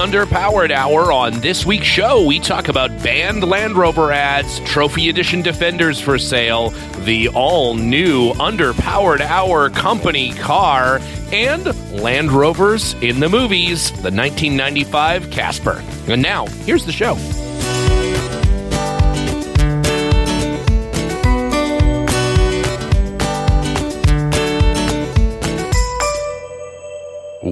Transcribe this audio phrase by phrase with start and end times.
[0.00, 1.12] Underpowered Hour.
[1.12, 6.18] On this week's show, we talk about banned Land Rover ads, Trophy Edition Defenders for
[6.18, 6.70] sale,
[7.04, 11.00] the all new Underpowered Hour company car,
[11.32, 15.84] and Land Rovers in the movies, the 1995 Casper.
[16.08, 17.16] And now, here's the show.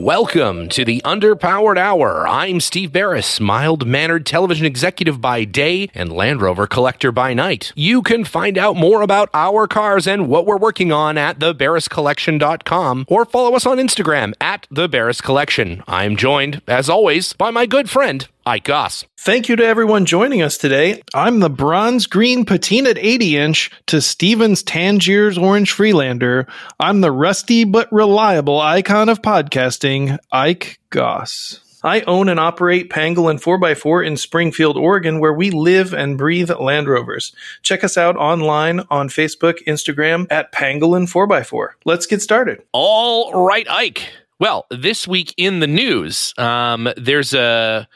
[0.08, 2.26] Welcome to the Underpowered Hour.
[2.26, 7.74] I'm Steve Barris, mild mannered television executive by day and Land Rover collector by night.
[7.76, 13.04] You can find out more about our cars and what we're working on at thebarriscollection.com
[13.06, 15.84] or follow us on Instagram at the Barris Collection.
[15.86, 19.04] I'm joined, as always, by my good friend, Ike Goss.
[19.18, 21.02] Thank you to everyone joining us today.
[21.12, 26.46] I'm the bronze green patinaed 80 inch to Stevens Tangier's orange Freelander.
[26.80, 31.60] I'm the rusty but reliable icon of podcasting, Ike Goss.
[31.84, 36.88] I own and operate Pangolin 4x4 in Springfield, Oregon, where we live and breathe Land
[36.88, 37.34] Rovers.
[37.62, 41.72] Check us out online on Facebook, Instagram at Pangolin 4x4.
[41.84, 42.62] Let's get started.
[42.72, 44.08] All right, Ike.
[44.40, 47.86] Well, this week in the news, um, there's a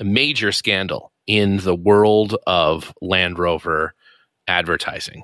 [0.00, 3.94] a major scandal in the world of Land Rover
[4.46, 5.22] advertising.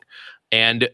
[0.51, 0.89] And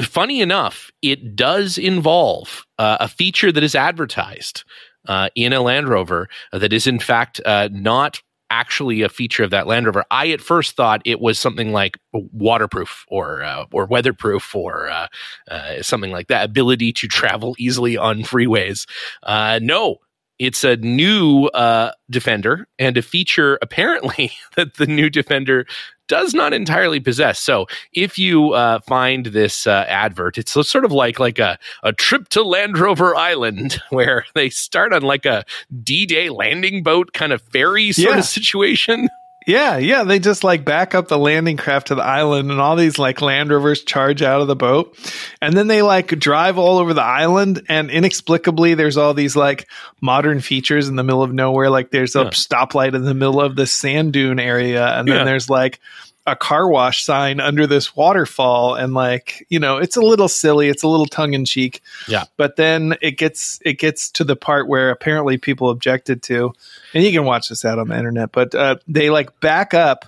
[0.00, 4.64] funny enough, it does involve uh, a feature that is advertised
[5.06, 9.50] uh, in a Land Rover that is, in fact, uh, not actually a feature of
[9.50, 10.04] that Land Rover.
[10.10, 15.06] I at first thought it was something like waterproof or uh, or weatherproof or uh,
[15.48, 18.88] uh, something like that, ability to travel easily on freeways.
[19.22, 19.98] Uh, no,
[20.40, 25.66] it's a new uh, defender and a feature apparently that the new defender
[26.08, 27.38] does not entirely possess.
[27.38, 31.92] So if you uh, find this uh, advert, it's sort of like like a, a
[31.92, 35.44] trip to Land Rover Island where they start on like a
[35.84, 38.18] D-Day landing boat kind of ferry sort Yeah.
[38.18, 39.08] of situation.
[39.46, 40.04] Yeah, yeah.
[40.04, 43.20] They just like back up the landing craft to the island, and all these like
[43.22, 44.96] Land Rovers charge out of the boat.
[45.40, 49.66] And then they like drive all over the island, and inexplicably, there's all these like
[50.00, 51.70] modern features in the middle of nowhere.
[51.70, 52.30] Like there's a Yeah.
[52.30, 55.24] stoplight in the middle of the sand dune area, and then Yeah.
[55.24, 55.80] there's like
[56.26, 58.74] a car wash sign under this waterfall.
[58.74, 61.82] And like, you know, it's a little silly, it's a little tongue in cheek.
[62.08, 62.24] Yeah.
[62.36, 66.52] But then it gets it gets to the part where apparently people objected to,
[66.94, 70.04] and you can watch this out on the internet, but uh, they like back up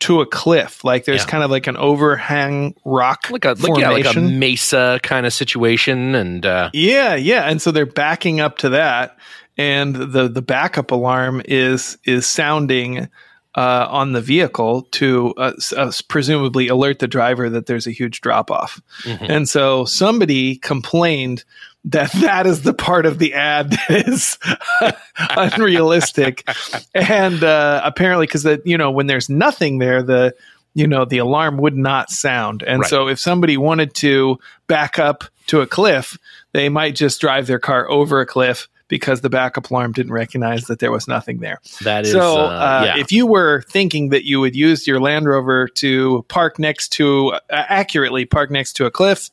[0.00, 0.82] to a cliff.
[0.82, 1.30] Like there's Yeah.
[1.30, 5.32] kind of like an overhang rock Like a like, yeah, like a mesa kind of
[5.34, 7.42] situation and uh, yeah, yeah.
[7.42, 9.18] And so they're backing up to that,
[9.58, 13.08] and the the backup alarm is is sounding
[13.56, 18.20] uh, on the vehicle to uh, uh, presumably alert the driver that there's a huge
[18.20, 18.80] drop off.
[19.02, 19.28] mhm.
[19.28, 21.42] And so somebody complained
[21.84, 24.38] that that is the part of the ad that is
[25.36, 26.48] unrealistic.
[26.94, 30.34] and uh, apparently, because that you know when there's nothing there, the
[30.74, 32.62] you know the alarm would not sound.
[32.62, 32.90] And Right.
[32.90, 36.16] so if somebody wanted to back up to a cliff,
[36.52, 40.64] they might just drive their car over a cliff because the backup alarm didn't recognize
[40.64, 41.60] that there was nothing there.
[41.82, 42.98] that is So, uh, uh, yeah.
[42.98, 47.28] if you were thinking that you would use your Land Rover to park next to,
[47.28, 49.30] uh, accurately park next to a cliff,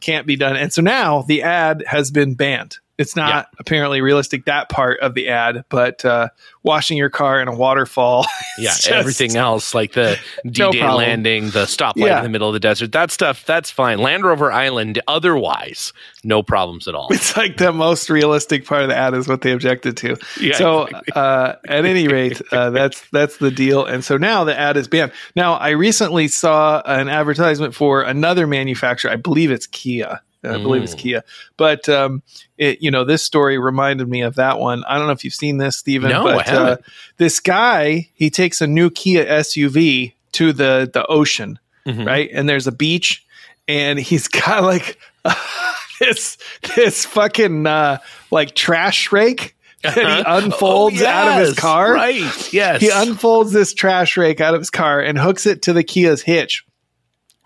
[0.00, 0.56] can't be done.
[0.56, 2.78] And so now the ad has been banned.
[2.98, 3.44] It's not Yeah.
[3.58, 6.28] apparently realistic, that part of the ad, but uh,
[6.62, 8.26] washing your car in a waterfall.
[8.58, 10.96] yeah, just- everything else like the No D-Day problem.
[11.04, 12.18] landing, the stoplight Yeah.
[12.18, 13.98] in the middle of the desert, that stuff that's fine.
[13.98, 15.92] Land Rover Island, otherwise,
[16.24, 17.08] no problems at all.
[17.10, 20.16] It's like the most realistic part of the ad is what they objected to.
[20.40, 21.12] Yeah, so exactly.
[21.14, 23.84] uh, at any rate, uh, that's that's the deal.
[23.84, 25.12] And so now the ad is banned.
[25.34, 29.10] Now I recently saw an advertisement for another manufacturer.
[29.10, 30.22] I believe it's Kia.
[30.46, 30.98] I believe it's Mm.
[30.98, 31.24] Kia.
[31.56, 32.22] But um,
[32.58, 34.84] it, you know, this story reminded me of that one.
[34.88, 36.10] I don't know if you've seen this, Stephen.
[36.10, 36.68] No, but I haven't.
[36.80, 36.82] Uh,
[37.18, 42.06] this guy he takes a new Kia SUV to the the ocean, Mhm.
[42.06, 42.28] right?
[42.32, 43.24] And there's a beach,
[43.68, 44.98] and he's got like
[46.00, 46.38] this
[46.76, 47.98] this fucking uh,
[48.30, 51.92] like trash rake that he unfolds Oh, out of his car.
[51.94, 52.52] Right.
[52.52, 52.80] Yes.
[52.80, 56.22] He unfolds this trash rake out of his car and hooks it to the Kia's
[56.22, 56.64] hitch.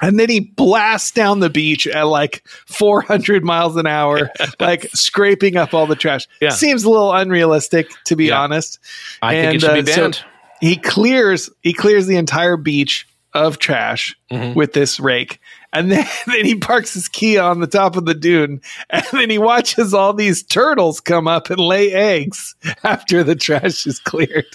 [0.02, 4.30] And then he blasts down the beach at like 400 miles an hour,
[4.60, 6.26] like scraping up all the trash.
[6.40, 6.50] Yeah.
[6.50, 8.40] Seems a little unrealistic, to be Yeah.
[8.40, 8.78] honest.
[9.22, 10.24] I think it should uh, be so- banned.
[10.60, 14.54] He clears he clears the entire beach of trash Mhm.
[14.54, 15.38] with this rake.
[15.72, 18.60] And then, then he parks his Kia on the top of the dune.
[18.90, 22.54] And then he watches all these turtles come up and lay eggs
[22.84, 24.46] after the trash is cleared.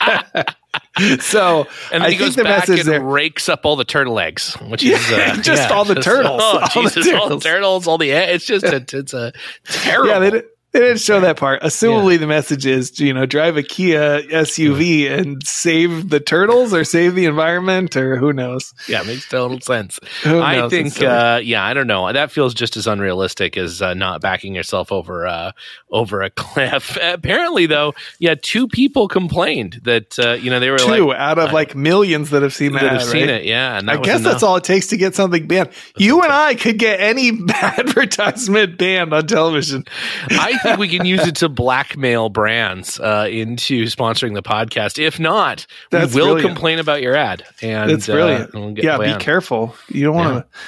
[1.20, 3.76] so and then I he think goes the back message and there- rakes up all
[3.76, 6.40] the turtle eggs, which is uh, just all the turtles.
[6.42, 7.42] Oh, All the Jesus, all the turtles.
[7.44, 8.34] turtles, all the eggs.
[8.36, 9.32] It's just a, it's a
[9.64, 10.08] terrible.
[10.24, 10.42] yeah, they,
[10.72, 11.62] They didn't show that part.
[11.62, 16.84] Assumably, the message is, you know, drive a Kia SUV and save the turtles or
[16.84, 18.72] save the environment or who knows.
[18.86, 19.98] Yeah, makes total sense.
[20.22, 22.12] Who I think, uh, yeah, I don't know.
[22.12, 25.52] That feels just as unrealistic as uh, not backing yourself over uh,
[25.90, 26.96] over a cliff.
[27.02, 31.40] Apparently, though, yeah, two people complained that uh, you know they were two like out
[31.40, 32.82] of like millions that have seen that.
[32.82, 33.44] that have seen it.
[33.44, 35.70] Yeah, and I guess that's all it takes to get something banned.
[35.96, 39.84] you and I could get any advertisement banned on television.
[40.30, 44.98] I think we can use it to blackmail brands uh, into sponsoring the podcast.
[45.02, 46.54] If not, That's we will brilliant.
[46.54, 47.44] complain about your ad.
[47.62, 48.54] And That's uh, brilliant.
[48.54, 49.20] and we'll get yeah, be banned.
[49.22, 49.74] careful.
[49.88, 50.58] You don't want to.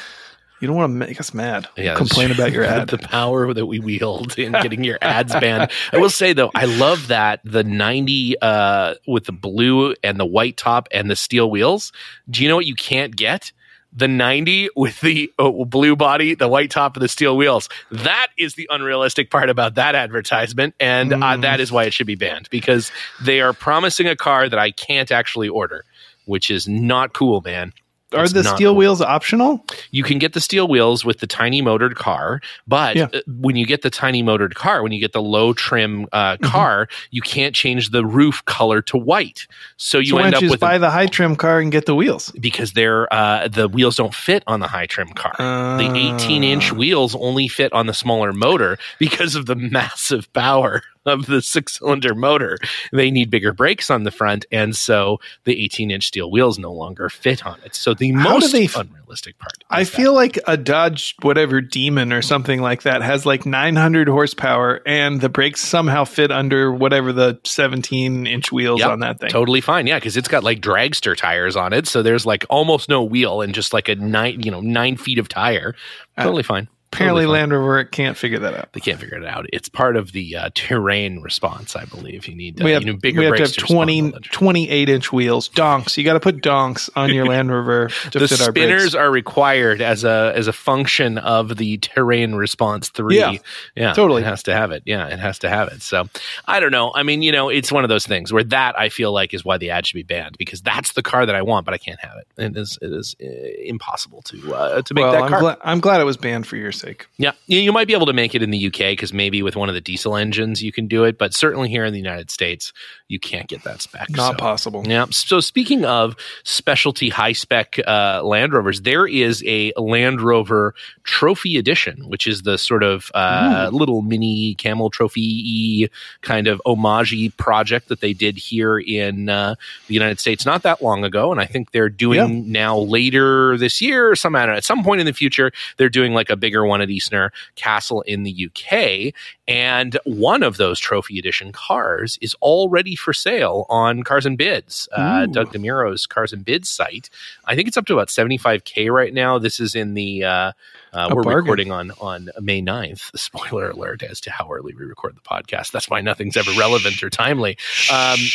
[0.61, 1.67] You don't want to make us mad.
[1.77, 2.87] Yeah, Complain about your ad.
[2.89, 5.73] the power that we wield in getting your ads banned.
[5.93, 10.25] I will say though, I love that the 90 uh, with the blue and the
[10.25, 11.91] white top and the steel wheels.
[12.31, 13.51] Do you know what you can't get?
[13.95, 17.69] The 90 with the uh, blue body, the white top, and the steel wheels.
[17.91, 20.75] That is the unrealistic part about that advertisement.
[20.81, 21.43] And uh, Mm.
[21.43, 22.91] that is why it should be banned because
[23.23, 25.85] they are promising a car that I can't actually order,
[26.25, 27.73] which is not cool, man.
[28.15, 28.77] Are It's the steel cool.
[28.79, 29.65] wheels optional?
[29.91, 33.09] You can get the steel wheels with the tiny motored car, but Yeah.
[33.13, 36.37] uh, when you get the tiny motored car, when you get the low trim uh,
[36.37, 36.47] Mm-hmm.
[36.47, 39.47] car, you can't change the roof color to white.
[39.77, 41.71] So you so end up you with just buy a, the high trim car and
[41.73, 42.31] get the wheels?
[42.41, 45.35] because they're uh, the wheels don't fit on the high trim car.
[45.39, 46.77] the 18 inch Ah.
[46.77, 51.79] wheels only fit on the smaller motor because of the massive power of the six
[51.79, 52.59] cylinder motor.
[52.93, 56.73] They need bigger brakes on the front, and so the 18 inch steel wheels no
[56.73, 57.75] longer fit on it.
[57.75, 59.65] So the How most f- unrealistic part.
[59.71, 59.97] I is that.
[59.97, 65.21] feel like a Dodge, whatever demon or something like that, has like 900 horsepower, and
[65.21, 69.31] the brakes somehow fit under whatever the 17 inch wheels Yep, on that thing.
[69.31, 72.89] Totally fine, yeah, because it's got like dragster tires on it, so there's like almost
[72.89, 75.75] no wheel and just like a nine, you know, nine feet of tire.
[76.17, 76.69] Uh, totally fine.
[76.93, 77.39] Apparently, Totally.
[77.39, 78.73] Land Rover can't figure that out.
[78.75, 79.47] They can't figure it out.
[79.51, 82.27] It's part of the uh, terrain response, I believe.
[82.29, 84.89] You need uh, we have, you know, bigger we have to have respond 20, 28
[84.91, 85.49] inch wheels.
[85.49, 85.97] Donks.
[85.97, 89.11] You got to put donks on your Land Rover to the fit our spinners are
[89.11, 93.19] required as a as a function of the terrain response three.
[93.19, 93.37] Yeah,
[93.75, 94.21] yeah, totally.
[94.21, 94.83] It has to have it.
[94.85, 95.81] Yeah, it has to have it.
[95.81, 96.09] So
[96.47, 96.93] I don't know.
[96.95, 99.47] I mean, you know, it's one of those things where that I feel like is
[99.47, 101.79] why the ad should be banned because that's the car that I want, but I
[101.79, 102.27] can't have it.
[102.43, 103.27] It is it is uh,
[103.65, 105.41] impossible to uh, to make Well, that I'm, car.
[105.41, 107.07] gla- I'm glad it was banned for your sake.
[107.17, 109.69] Yeah, you, might be able to make it in the UK because maybe with one
[109.69, 112.73] of the diesel engines you can do it, but certainly here in the United States
[113.09, 114.11] you can't get that spec.
[114.11, 114.37] Not so.
[114.39, 114.85] possible.
[114.87, 115.07] Yeah.
[115.11, 120.75] So speaking of specialty high spec uh, Land Rovers, there is a Land Rover
[121.05, 125.91] Trophy Edition, which is the sort of uh, little mini camel trophy
[126.23, 129.55] kind of homage project that they did here in uh,
[129.89, 132.45] the United States not that long ago, and I think they're doing Yeah.
[132.47, 135.53] now later this year, or some I don't know, at some point in the future,
[135.77, 139.15] they're doing like a bigger one at Eastnor Castle in the UK,
[139.47, 144.89] and one of those Trophy Edition cars is already for sale on Cars and Bids.
[144.93, 145.27] Uh.
[145.27, 147.11] Doug DeMuro's Cars and Bids site.
[147.45, 149.39] I think it's up to about 75K right now.
[149.39, 150.53] This is in the, uh,
[150.93, 151.43] uh, we're bargain.
[151.43, 153.11] recording on, on May 9th.
[153.19, 155.71] Spoiler alert as to how early we record the podcast.
[155.73, 157.57] That's why nothing's ever relevant or timely.
[157.91, 158.19] Um,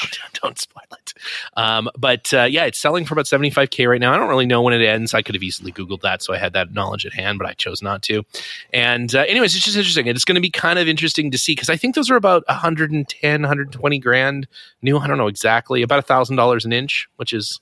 [0.00, 1.14] don't, don't spoil it.
[1.56, 4.14] Um, but uh, yeah, it's selling for about 75K right now.
[4.14, 5.14] I don't really know when it ends.
[5.14, 7.54] I could have easily Googled that, so I had that knowledge at hand, but I
[7.54, 8.24] chose not to.
[8.72, 10.06] And uh, anyways, it's just interesting.
[10.06, 12.44] It's going to be kind of interesting to see because I think those are about
[12.48, 14.46] 110, 120 grand
[14.82, 14.98] new.
[14.98, 17.60] I don't know exactly, about a thousand dollars an inch, which is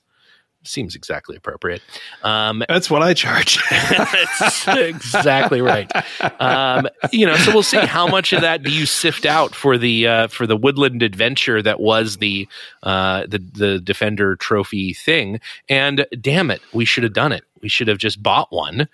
[0.67, 1.81] seems exactly appropriate.
[2.23, 3.57] Um, That's what I charge.
[3.69, 5.91] that's exactly right.
[6.41, 9.77] Um, you know, so we'll see how much of that do you sift out for
[9.77, 12.47] the uh, for the woodland adventure that was the
[12.83, 15.39] uh, the the Defender Trophy thing.
[15.69, 17.43] And damn it, we should have done it.
[17.61, 18.87] We should have just bought one.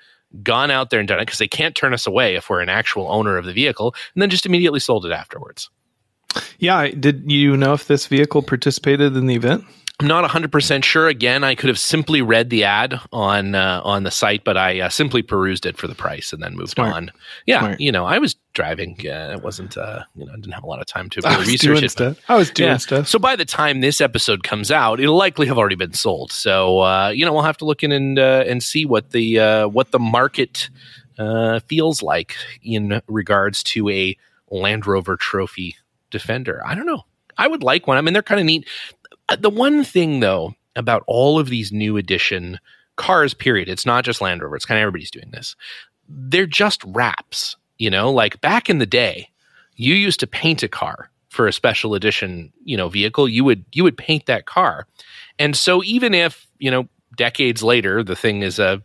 [0.44, 2.70] Gone out there and done it because they can't turn us away if we're an
[2.70, 5.70] actual owner of the vehicle, and then just immediately sold it afterwards.
[6.60, 6.88] yeah.
[6.88, 9.66] Did you know if this vehicle participated in the event?
[10.02, 11.08] I'm not 100% sure.
[11.08, 14.80] Again, I could have simply read the ad on uh, on the site, but I
[14.82, 16.94] uh, simply perused it for the price and then moved Smart.
[16.96, 17.12] on.
[17.46, 17.80] Yeah, Smart.
[17.80, 18.98] you know, I was driving.
[19.06, 21.34] Uh, it wasn't, uh, you know, I didn't have a lot of time to I
[21.38, 21.94] really research it.
[21.98, 22.18] but-.
[22.28, 22.78] I was doing Yeah.
[22.78, 23.08] stuff.
[23.08, 26.32] So by the time this episode comes out, it'll likely have already been sold.
[26.32, 29.40] So uh, you know, we'll have to look in and uh, and see what the
[29.40, 30.70] uh, what the market
[31.20, 34.18] uh, feels like in regards to a
[34.50, 35.76] Land Rover Trophy
[36.10, 36.62] Defender.
[36.66, 37.06] I don't know.
[37.38, 37.98] I would like one.
[37.98, 38.68] I mean, they're kind of neat.
[39.32, 42.60] Uh, The one thing though about all of these new edition
[42.98, 44.56] cars, period, it's not just Land Rover.
[44.56, 45.56] It's kind of everybody's doing this.
[46.08, 47.56] They're just wraps.
[47.78, 49.30] You know, like back in the day,
[49.76, 53.28] you used to paint a car for a special edition, you know, vehicle.
[53.28, 54.86] You would you would paint that car,
[55.40, 58.82] and so even if you know decades later the thing is a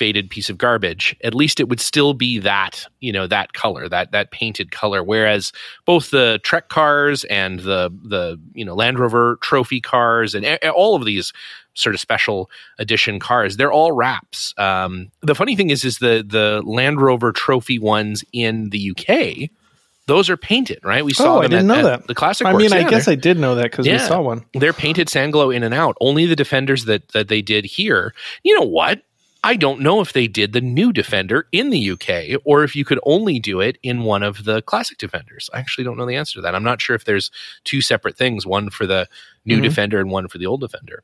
[0.00, 3.86] faded piece of garbage, at least it would still be that, you know, that color,
[3.88, 5.04] that that painted color.
[5.04, 5.52] Whereas
[5.84, 10.70] both the Trek cars and the the you know Land Rover trophy cars and a-
[10.70, 11.32] all of these
[11.74, 14.54] sort of special edition cars, they're all wraps.
[14.56, 19.50] Um, the funny thing is, is the the Land Rover trophy ones in the UK.
[20.06, 21.04] Those are painted, right?
[21.04, 22.06] We saw Oh, I didn't at- know at that.
[22.08, 22.46] The classic.
[22.46, 24.44] I mean, I guess I did know that because we saw one.
[24.54, 25.94] they're painted Sanglo in and out.
[26.00, 28.12] Only the defenders that that they did here.
[28.42, 29.02] You know what?
[29.42, 32.84] I don't know if they did the new defender in the UK or if you
[32.84, 35.48] could only do it in one of the classic defenders.
[35.54, 36.54] I actually don't know the answer to that.
[36.54, 37.30] I'm not sure if there's
[37.64, 39.08] two separate things, one for the
[39.46, 39.62] new Mhm.
[39.62, 41.02] defender and one for the old defender.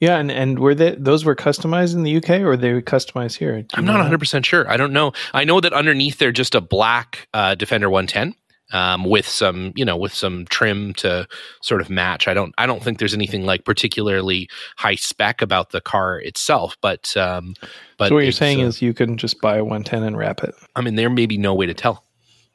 [0.00, 3.36] Yeah, and and were they those were customized in the UK or were they customized
[3.36, 3.64] here?
[3.74, 4.68] I'm not 100 percent sure.
[4.70, 5.12] I don't know.
[5.32, 8.34] I know that underneath they're just a black uh, Defender 110
[8.72, 11.28] um, with some, you know, with some trim to
[11.62, 12.26] sort of match.
[12.26, 16.76] I don't, I don't think there's anything like particularly high spec about the car itself.
[16.80, 17.54] But, um,
[17.98, 20.42] but so what you're saying uh, is you can just buy a 110 and wrap
[20.42, 20.54] it.
[20.74, 22.04] I mean, there may be no way to tell.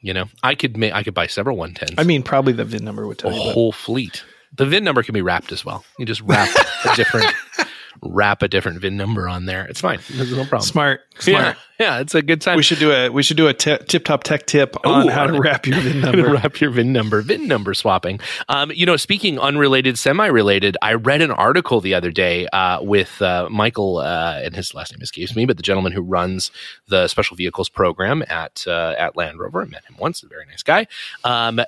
[0.02, 1.94] You know, I could, ma- I could buy several 110s.
[1.98, 3.44] I mean, probably the VIN number would a tell you.
[3.44, 3.52] That.
[3.52, 4.24] whole fleet.
[4.56, 5.84] The VIN number can be wrapped as well.
[5.98, 6.48] You just wrap
[6.84, 7.26] a different,
[8.02, 9.66] wrap a different VIN number on there.
[9.66, 10.00] It's fine.
[10.10, 10.62] There's no problem.
[10.62, 11.56] Smart, smart.
[11.78, 12.56] Yeah, yeah, it's a good time.
[12.56, 15.26] We should do a we should do a t- tip top tech tip on how
[15.26, 16.32] to wrap your VIN number.
[16.32, 18.20] wrap your VIN number, VIN number swapping.
[18.48, 23.20] Um, you know, speaking unrelated, semi-related, I read an article the other day uh, with
[23.22, 26.50] uh, Michael, uh, and his last name escapes me, but the gentleman who runs
[26.88, 29.62] the special vehicles program at uh, at Land Rover.
[29.62, 30.86] I met him once, a very nice guy.
[31.24, 31.60] Um,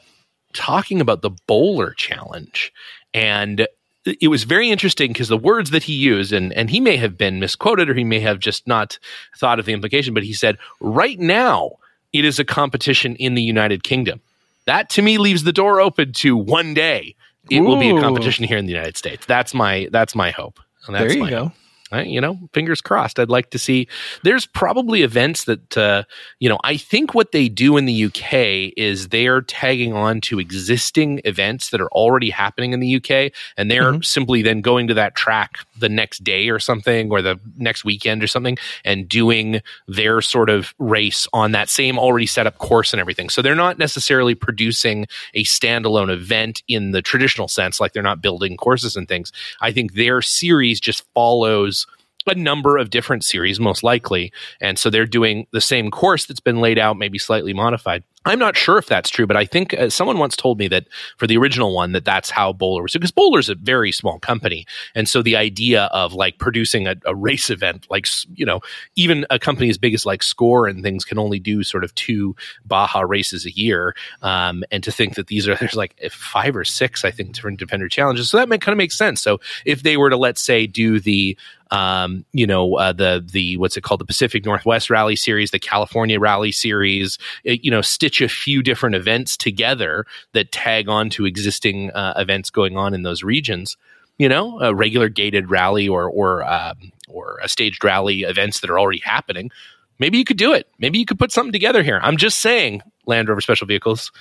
[0.52, 2.72] talking about the bowler challenge
[3.14, 3.66] and
[4.04, 7.16] it was very interesting because the words that he used and and he may have
[7.16, 8.98] been misquoted or he may have just not
[9.36, 11.72] thought of the implication but he said right now
[12.12, 14.20] it is a competition in the United Kingdom.
[14.66, 17.16] That to me leaves the door open to one day
[17.50, 19.26] it will be a competition here in the United States.
[19.26, 20.60] That's my that's my hope.
[20.86, 21.52] And that's there you my go.
[21.92, 23.18] I, you know, fingers crossed.
[23.18, 23.86] I'd like to see.
[24.24, 26.04] There's probably events that, uh,
[26.40, 30.40] you know, I think what they do in the UK is they're tagging on to
[30.40, 34.04] existing events that are already happening in the UK, and they're Mhm.
[34.04, 38.22] simply then going to that track the next day or something, or the next weekend
[38.22, 42.92] or something, and doing their sort of race on that same already set up course
[42.92, 43.28] and everything.
[43.28, 48.22] So they're not necessarily producing a standalone event in the traditional sense, like they're not
[48.22, 49.30] building courses and things.
[49.60, 51.81] I think their series just follows
[52.26, 54.32] a number of different series, most likely.
[54.60, 58.04] And so they're doing the same course that's been laid out, maybe slightly modified.
[58.24, 60.86] I'm not sure if that's true, but I think uh, someone once told me that
[61.16, 62.92] for the original one, that that's how Bowler was.
[62.92, 64.64] Because Bowler's a very small company.
[64.94, 68.60] And so the idea of like producing a, a race event, like, you know,
[68.94, 71.92] even a company as big as like Score and things can only do sort of
[71.96, 73.96] two Baja races a year.
[74.22, 77.58] Um, and to think that these are, there's like five or six, I think, different
[77.58, 78.30] Defender challenges.
[78.30, 79.20] So that kind of makes sense.
[79.20, 81.36] So if they were to, let's say, do the,
[81.72, 85.58] um, you know, uh, the the what's it called, the Pacific Northwest Rally Series, the
[85.58, 91.08] California Rally Series, it, you know, stitch a few different events together that tag on
[91.10, 93.78] to existing uh, events going on in those regions.
[94.18, 98.68] You know, a regular gated rally or or um, or a staged rally events that
[98.68, 99.50] are already happening.
[99.98, 100.68] Maybe you could do it.
[100.78, 102.00] Maybe you could put something together here.
[102.02, 104.12] I'm just saying, Land Rover Special Vehicles.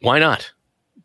[0.00, 0.52] Why not?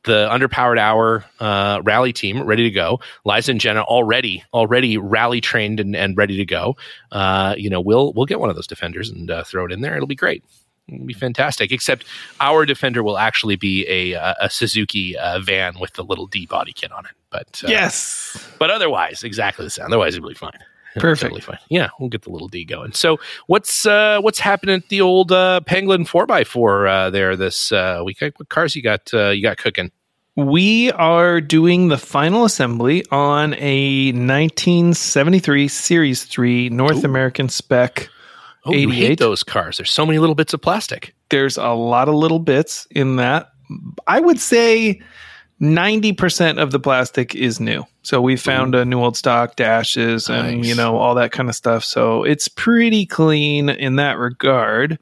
[0.04, 3.00] The underpowered hour uh, rally team ready to go.
[3.26, 6.78] Liza and Jenna already already rally trained and, and ready to go.
[7.12, 9.82] Uh, you know, we'll we'll get one of those defenders and uh, throw it in
[9.82, 9.96] there.
[9.96, 10.44] It'll be great.
[10.88, 11.72] It'll be fantastic.
[11.72, 12.06] Except
[12.40, 16.72] our defender will actually be a a, Suzuki uh, van with the little D body
[16.74, 17.12] kit on it.
[17.30, 18.48] But uh, Yes.
[18.58, 19.86] but otherwise exactly the same.
[19.86, 20.58] Otherwise, it'll be fine.
[20.96, 21.34] It'll Perfect.
[21.36, 21.60] Totally fine.
[21.70, 22.94] Yeah, we'll get the little D going.
[22.94, 27.36] So what's uh, what's happening at the old uh, Pangolin four x four uh, there
[27.36, 28.22] this uh, week?
[28.22, 29.14] What cars you got?
[29.14, 29.92] Uh, you got cooking?
[30.36, 37.08] We are doing the final assembly on a 1973 Series 3 North Ooh.
[37.08, 38.10] American spec.
[38.66, 39.78] Oh, you hate those cars.
[39.78, 41.14] There's so many little bits of plastic.
[41.30, 43.50] There's a lot of little bits in that.
[44.08, 45.02] I would say
[45.62, 47.84] 90% of the plastic is new.
[48.02, 51.56] So we found a new old stock dashes and you know all that kind of
[51.56, 51.84] stuff.
[51.84, 54.98] So it's pretty clean in that regard.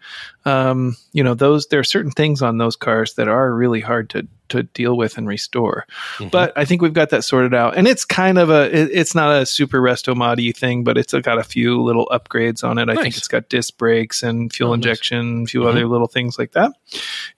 [0.46, 4.10] Um, you know those there are certain things on those cars that are really hard
[4.12, 5.86] to to deal with and restore.
[6.18, 6.32] Mhm.
[6.32, 9.14] But I think we've got that sorted out, and it's kind of a it, it's
[9.16, 12.90] not a super resto modi thing, but it's got a few little upgrades on it.
[12.90, 14.78] I think it's got disc brakes and fuel Oh, nice.
[14.86, 15.70] injection, a few Mhm.
[15.70, 16.72] other little things like that,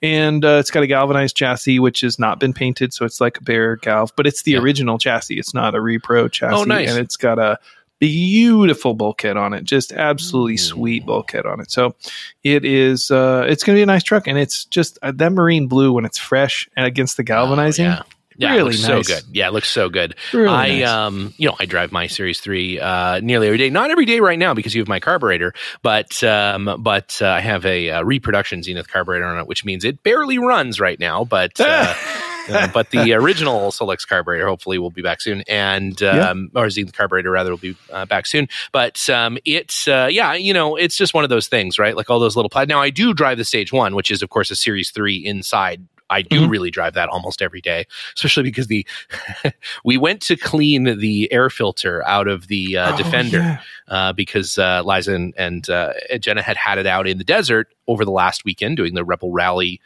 [0.02, 3.38] and uh, it's got a galvanized chassis which has not been painted, so it's like
[3.38, 4.58] a bare galv, but it's the Yeah.
[4.60, 5.38] original chassis.
[5.38, 6.90] It's not a repro chassis, Oh, nice.
[6.90, 7.58] and it's got a
[8.00, 11.94] beautiful bulkhead on it just absolutely sweet bulkhead on it so
[12.42, 15.66] it is uh it's gonna be a nice truck and it's just uh, that marine
[15.68, 18.02] blue when it's fresh and against the galvanizing Oh, yeah.
[18.36, 18.86] Yeah, Really nice.
[18.86, 19.22] so good.
[19.32, 20.14] Yeah, it looks so good.
[20.32, 20.88] Really I nice.
[20.88, 23.68] um you know I drive my Series Three uh, nearly every day.
[23.68, 25.52] Not every day right now because you have my carburetor,
[25.82, 29.84] but um but uh, I have a, uh reproduction Zenith carburetor on it, which means
[29.84, 31.22] it barely runs right now.
[31.24, 31.92] But uh,
[32.50, 36.92] uh, but the original Solex carburetor hopefully will be back soon, and um, or Zenith
[36.94, 38.48] carburetor rather will be uh, back soon.
[38.72, 41.96] But um, it's uh, yeah, you know, it's just one of those things, right?
[41.96, 42.48] Like all those little.
[42.50, 45.16] Pla- now I do drive the Stage One, which is of course a Series Three
[45.16, 45.86] inside.
[46.12, 46.50] I do Mhm.
[46.50, 48.84] really drive that almost every day, especially because the
[49.84, 53.60] we went to clean the air filter out of the uh, Oh, Defender yeah.
[53.86, 57.68] uh, because uh, Liza and, and uh, Jenna had had it out in the desert
[57.86, 59.80] over the last weekend doing the Rebelle Rally,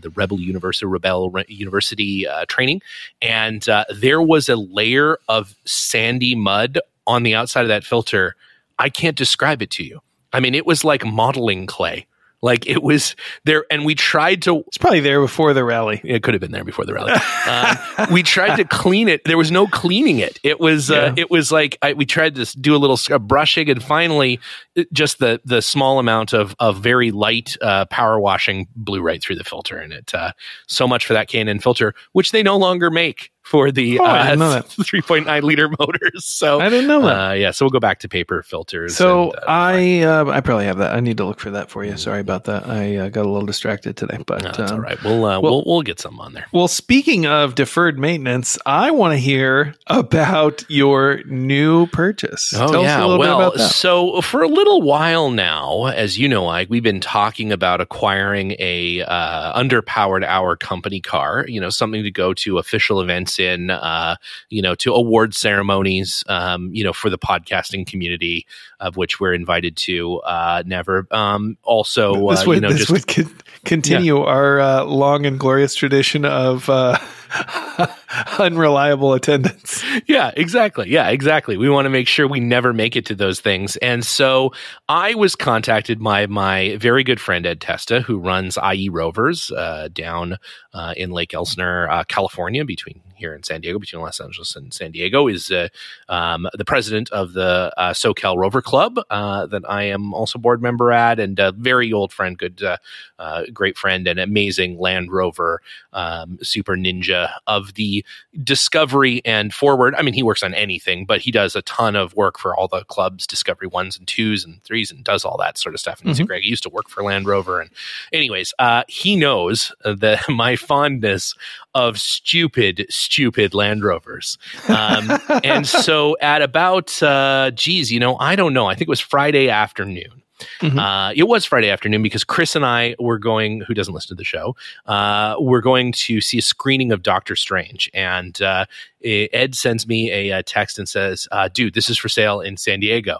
[0.00, 2.82] the Rebelle University Rebelle Re- University uh, training,
[3.22, 8.36] and uh, there was a layer of sandy mud on the outside of that filter.
[8.78, 10.00] I can't describe it to you.
[10.32, 12.06] I mean, it was like modeling clay.
[12.42, 16.00] Like it was there, and we tried to It's probably there before the rally.
[16.04, 17.12] it could have been there before the rally.
[17.46, 19.24] Um, we tried to clean it.
[19.24, 20.38] There was no cleaning it.
[20.42, 23.68] It was uh, it was like I, we tried to do a little uh, brushing,
[23.68, 24.40] and finally,
[24.74, 29.22] it- just the the small amount of of very light uh, power washing blew right
[29.22, 30.32] through the filter, and it uh,
[30.66, 34.22] so much for that and filter, which they no longer make for the Oh, uh,
[34.22, 34.66] didn't know that.
[34.68, 36.24] 3.9 liter motors.
[36.24, 37.30] So I didn't know that.
[37.30, 38.96] uh, yeah, so we'll go back to paper filters.
[38.96, 40.94] so and, uh, I uh, I probably have that.
[40.94, 41.96] I need to look for that for you.
[41.96, 42.68] Sorry about that.
[42.68, 45.02] I uh, got a little distracted today, but no, that's um, all right.
[45.02, 46.46] We'll, uh, well- we'll we'll get some on there.
[46.52, 52.52] Well, speaking of deferred maintenance, I want to hear about your new purchase.
[52.56, 53.74] Oh Tell yeah, us a little well, bit about that.
[53.74, 58.54] so for a little while now, as you know, I we've been talking about acquiring
[58.60, 61.44] a uh, underpowered hour company car.
[61.48, 63.70] You know, something to go to official events in.
[63.70, 64.16] Uh,
[64.48, 66.22] you know, to award ceremonies.
[66.28, 68.46] Um, you know, for the podcasting community,
[68.78, 70.18] of which we're invited to.
[70.20, 71.06] Uh, never.
[71.10, 75.26] Um, also, this uh, would you know, this just would con- continue our uh, long
[75.26, 76.98] and glorious tradition of uh,
[78.38, 79.84] unreliable attendance.
[80.06, 80.90] yeah, exactly.
[80.90, 81.56] Yeah, exactly.
[81.56, 83.76] We want to make sure we never make it to those things.
[83.76, 84.52] And so
[84.88, 89.88] I was contacted by my very good friend Ed Testa, who runs IE Rovers uh,
[89.92, 90.38] down
[90.72, 94.74] uh, in Lake Elsinore, uh, California, between here in San Diego, between Los Angeles and
[94.74, 95.68] San Diego, is uh,
[96.08, 100.60] um, the president of the uh, SoCal Rover Club uh, that I am also board
[100.60, 102.78] member at, and a very old friend, good, uh,
[103.20, 105.60] uh, great friend, and amazing Land Rover
[105.92, 108.04] um, super ninja of the
[108.42, 109.94] Discovery and Forward.
[109.96, 112.68] I mean, he works on anything, but he does a ton of work for all
[112.68, 116.00] the clubs, Discovery ones and twos and threes, and does all that sort of stuff.
[116.00, 116.26] And Mhm.
[116.26, 116.42] great.
[116.42, 117.70] He used to work for Land Rover, and
[118.12, 121.34] anyways, uh, he knows that my fondness
[121.74, 124.38] of stupid, stupid Land Rovers.
[124.68, 125.10] Um,
[125.42, 128.66] and so at about, uh, geez, you know, I don't know.
[128.66, 130.22] I think it was Friday afternoon.
[130.60, 130.78] Mhm.
[130.78, 134.14] Uh, it was Friday afternoon because Chris and I were going, who doesn't listen to
[134.14, 137.90] the show, uh, we're going to see a screening of Doctor Strange.
[137.92, 138.64] And uh,
[139.04, 142.56] Ed sends me a, uh text and says, uh, dude, this is for sale in
[142.56, 143.18] San Diego.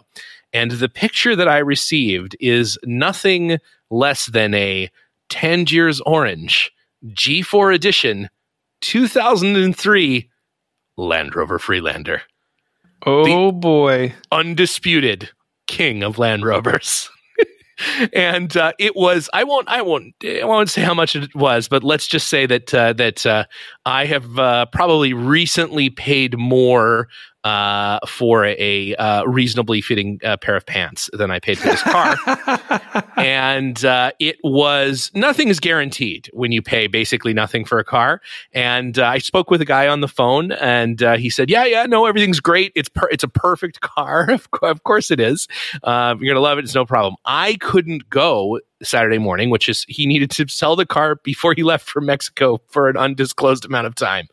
[0.52, 3.58] And the picture that I received is nothing
[3.90, 4.90] less than a
[5.28, 6.72] Tangiers Orange
[7.06, 8.30] G4 edition
[8.80, 10.30] 2003
[10.96, 12.22] Land Rover Freelander.
[13.06, 14.14] Oh boy.
[14.30, 15.30] Undisputed
[15.66, 17.08] king of Land Rovers.
[18.12, 21.68] and uh, it was I won't I won't I won't say how much it was,
[21.68, 23.44] but let's just say that uh, that uh,
[23.86, 27.08] I have uh, probably recently paid more
[27.44, 31.82] uh, for a uh, reasonably fitting uh, pair of pants than I paid for this
[31.82, 32.16] car.
[33.16, 38.20] and uh, it was nothing is guaranteed when you pay basically nothing for a car.
[38.52, 41.64] And uh, I spoke with a guy on the phone, and uh, he said, "Yeah,
[41.64, 42.72] yeah, no, everything's great.
[42.74, 44.30] It's per- it's a perfect car.
[44.30, 45.48] Of, of course it is.
[45.82, 46.64] Uh, you're gonna love it.
[46.64, 50.86] It's no problem." I couldn't go Saturday morning, which is he needed to sell the
[50.86, 54.28] car before he left for Mexico for an undisclosed amount of time.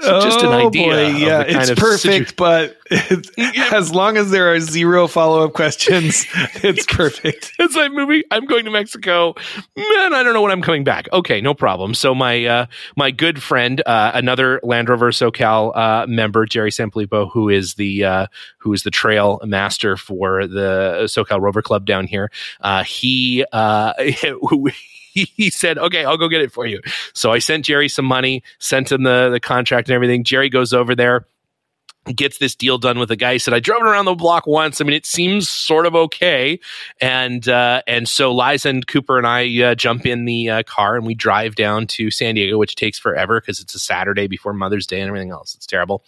[0.00, 0.86] So just an Oh, idea.
[0.86, 1.06] boy.
[1.16, 3.30] Yeah, it's perfect, but it's,
[3.72, 6.26] as long as there are zero follow up questions,
[6.62, 7.52] it's perfect.
[7.58, 8.24] it's like movie.
[8.30, 9.34] I'm going to Mexico.
[9.76, 11.08] Man, I don't know when I'm coming back.
[11.12, 11.94] Okay, no problem.
[11.94, 17.30] So my uh, my good friend, uh, another Land Rover SoCal uh, member, Jerry Sampolipo,
[17.30, 18.26] who is the uh,
[18.58, 22.30] who is the trail master for the SoCal Rover Club down here,
[22.62, 23.44] uh, he.
[23.52, 23.89] Uh,
[25.12, 26.80] he he said, "Okay, I'll go get it for you."
[27.12, 30.24] So I sent Jerry some money, sent him the the contract and everything.
[30.24, 31.26] Jerry goes over there,
[32.14, 33.34] gets this deal done with a guy.
[33.34, 34.80] He said, "I drove it around the block once.
[34.80, 36.58] I mean, it seems sort of okay."
[37.00, 40.96] And uh, and so Liza and Cooper and I uh, jump in the uh, car
[40.96, 44.52] and we drive down to San Diego, which takes forever because it's a Saturday before
[44.52, 45.54] Mother's Day and everything else.
[45.54, 46.04] It's terrible.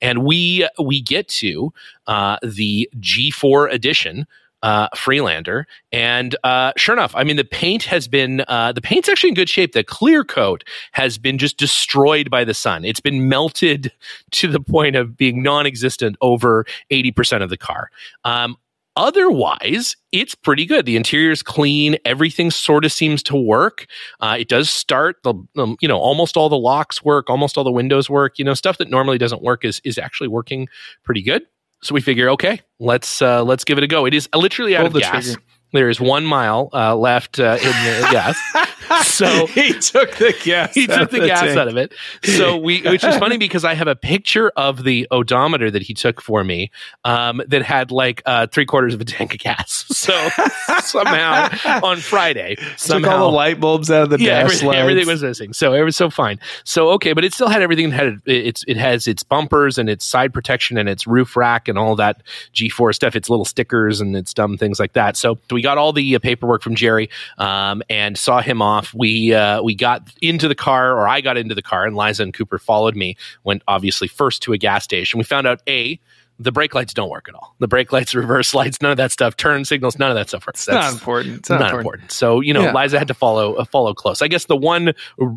[0.00, 1.72] And we we get to
[2.06, 4.26] uh, the G4 edition
[4.62, 5.66] uh, Freelander.
[5.92, 9.34] And uh, sure enough, I mean, the paint has been, uh, the paint's actually in
[9.34, 9.72] good shape.
[9.72, 12.84] The clear coat has been just destroyed by the sun.
[12.84, 13.92] It's been melted
[14.32, 17.90] to the point of being non existent over 80% of the car.
[18.24, 18.56] Um,
[18.96, 20.86] Otherwise, it's pretty good.
[20.86, 21.98] The interior is clean.
[22.06, 23.86] Everything sort of seems to work.
[24.20, 27.64] Uh, it does start the, um, you know, almost all the locks work, almost all
[27.64, 28.38] the windows work.
[28.38, 30.68] You know, stuff that normally doesn't work is is actually working
[31.04, 31.42] pretty good.
[31.82, 34.06] So we figure, okay, let's uh, let's give it a go.
[34.06, 35.24] It is literally out Pull of the gas.
[35.24, 35.42] trigger.
[35.76, 38.38] There is one mile uh, left uh, in the gas.
[39.04, 40.74] So he took the gas.
[40.74, 41.58] he out took the of gas tank.
[41.58, 41.92] out of it.
[42.22, 45.94] So we, which is funny because I have a picture of the odometer that he
[45.94, 46.70] took for me
[47.04, 49.84] um, that had like uh, three quarters of a tank of gas.
[49.88, 50.12] So
[50.80, 51.48] somehow
[51.82, 55.22] on Friday, Took all the light bulbs out of the yeah, dash everything, everything was
[55.22, 55.52] missing.
[55.52, 56.38] So it was so fine.
[56.64, 57.88] So okay, but it still had everything.
[57.88, 61.68] It had it's it has its bumpers and its side protection and its roof rack
[61.68, 62.22] and all that
[62.54, 63.16] G4 stuff.
[63.16, 65.16] Its little stickers and its dumb things like that.
[65.16, 68.94] So we got all the uh, paperwork from Jerry um, and saw him off.
[68.94, 72.22] We uh, we got into the car, or I got into the car, and Liza
[72.22, 73.16] and Cooper followed me.
[73.42, 75.18] Went obviously first to a gas station.
[75.18, 75.98] We found out a
[76.38, 77.54] the brake lights don't work at all.
[77.58, 80.46] The brake lights, reverse lights, none of that stuff, turn signals, none of that stuff
[80.46, 80.60] works.
[80.60, 81.38] It's not important.
[81.38, 82.12] It's not, not, important.
[82.12, 82.72] So you know, Yeah.
[82.74, 84.22] Liza had to follow uh, follow close.
[84.22, 84.92] I guess the one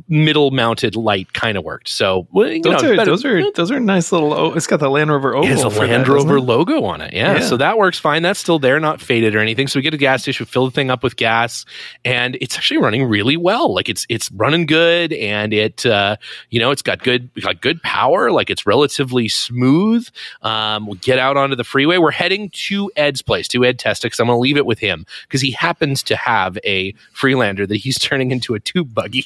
[0.08, 1.90] middle mounted light kind of worked.
[1.90, 4.34] So well, Those know, are better- those are those are nice little.
[4.34, 5.46] Oh, it's got the Land Rover oval.
[5.50, 7.14] it has a for that, Land Rover logo on it.
[7.14, 7.36] Yeah.
[7.36, 7.40] Yeah.
[7.42, 8.22] So that works fine.
[8.24, 9.68] That's still there, not faded or anything.
[9.68, 11.66] So we get a gas station, we fill the thing up with gas,
[12.04, 13.74] and it's actually running really well.
[13.74, 16.18] Like it's it's running good and it uh,
[16.50, 20.08] you know, it's got good got good power, like it's relatively smooth.
[20.42, 21.98] Um, we get out onto the freeway.
[21.98, 25.42] We're heading to Ed's place, to Ed because I'm gonna leave it with him because
[25.42, 29.26] he happens to have a Freelander that he's turning into a tube buggy.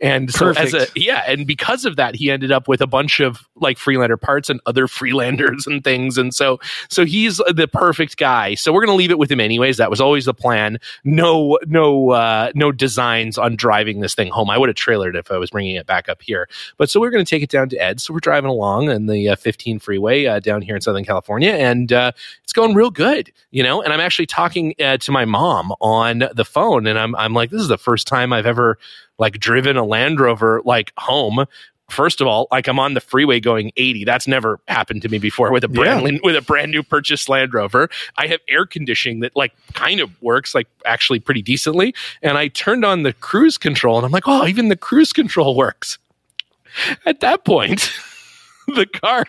[0.00, 3.20] And so as a yeah, and because of that, he ended up with a bunch
[3.20, 6.18] of like Freelander parts and other Freelanders and things.
[6.18, 8.54] And so so he's the perfect guy.
[8.54, 9.76] So we're gonna leave it with him anyways.
[9.76, 10.78] That was always the plan.
[11.04, 14.50] No no uh, no designs on driving this thing home.
[14.50, 16.48] I would have trailered if I was bringing it back up here.
[16.76, 18.00] But so we're gonna take it down to Ed.
[18.00, 21.52] So we're driving along on the uh, 15 freeway uh, down here in Southern California,
[21.52, 22.12] and uh,
[22.44, 23.82] it's going real good, you know.
[23.82, 27.50] And I'm actually talking uh, to my mom on the phone, and I'm I'm like,
[27.50, 28.78] this is the first time I've ever
[29.18, 31.46] like driven a Land Rover like home.
[31.88, 34.04] First of all, like I'm on the freeway going 80.
[34.04, 37.54] That's never happened to me before with a brand with a brand new purchased Land
[37.54, 37.88] Rover.
[38.16, 41.94] I have air conditioning that like kind of works like actually pretty decently.
[42.22, 45.54] And I turned on the cruise control and I'm like, oh, even the cruise control
[45.54, 45.98] works.
[47.06, 47.92] At that point,
[48.66, 49.24] the car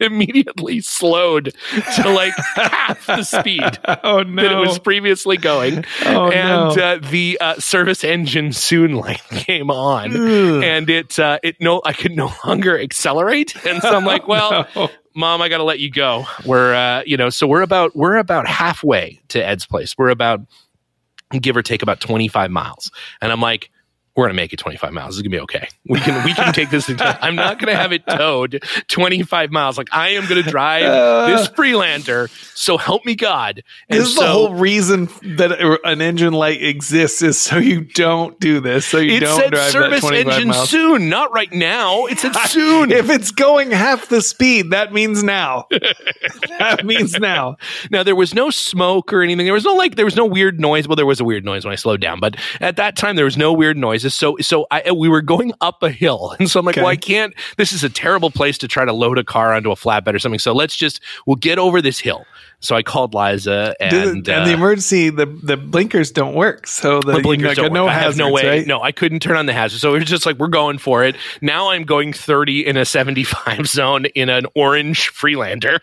[0.06, 1.52] immediately slowed
[1.96, 3.60] to like half the speed
[4.02, 4.42] Oh no!
[4.42, 5.84] that it was previously going.
[6.04, 6.82] Oh, and no.
[6.82, 10.62] uh, the uh, service engine soon light came on, Ugh.
[10.64, 14.66] and it uh, it no I could no longer accelerate, and so I'm like, well,
[14.74, 14.88] No.
[15.14, 16.24] mom, I got to let you go.
[16.44, 19.96] We're uh, you know, so we're about we're about halfway to Ed's place.
[19.98, 20.40] We're about
[21.40, 23.70] give or take about 25 miles, and I'm like.
[24.20, 25.16] We're gonna make it 25 miles.
[25.16, 25.66] It's gonna be okay.
[25.86, 26.90] We can we can take this.
[27.00, 29.78] I'm not gonna have it towed 25 miles.
[29.78, 31.26] Like I am gonna drive Uh.
[31.28, 32.28] this Freelander.
[32.54, 33.62] So help me God.
[33.88, 38.38] And This is the whole reason that an engine light exists is so you don't
[38.38, 38.84] do this.
[38.84, 40.68] So you It don't said drive that service 25 engine miles.
[40.68, 42.04] soon, not right now.
[42.06, 42.90] It said soon.
[42.92, 45.66] If it's going half the speed, that means now.
[46.58, 47.56] that means now.
[47.90, 49.44] now there was no smoke or anything.
[49.46, 50.86] There was no like there was no weird noise.
[50.86, 53.24] Well, there was a weird noise when I slowed down, but at that time there
[53.24, 54.09] was no weird noises.
[54.14, 56.82] So so I we were going up a hill, and so I'm like, Okay.
[56.82, 57.34] well, I can't.
[57.56, 60.18] This is a terrible place to try to load a car onto a flatbed or
[60.18, 60.38] something.
[60.38, 62.24] So let's just we'll get over this hill.
[62.62, 64.16] So I called Liza Do the- and.
[64.16, 66.66] and the uh, emergency, the, the blinkers don't work.
[66.66, 67.92] So the, the blinkers don't no work.
[67.92, 68.46] I have no way.
[68.46, 68.66] right?
[68.66, 69.78] No, I couldn't turn on the hazard.
[69.78, 71.16] So it was just like we're going for it.
[71.40, 75.80] Now I'm going 30 in a 75 zone in an orange Freelander.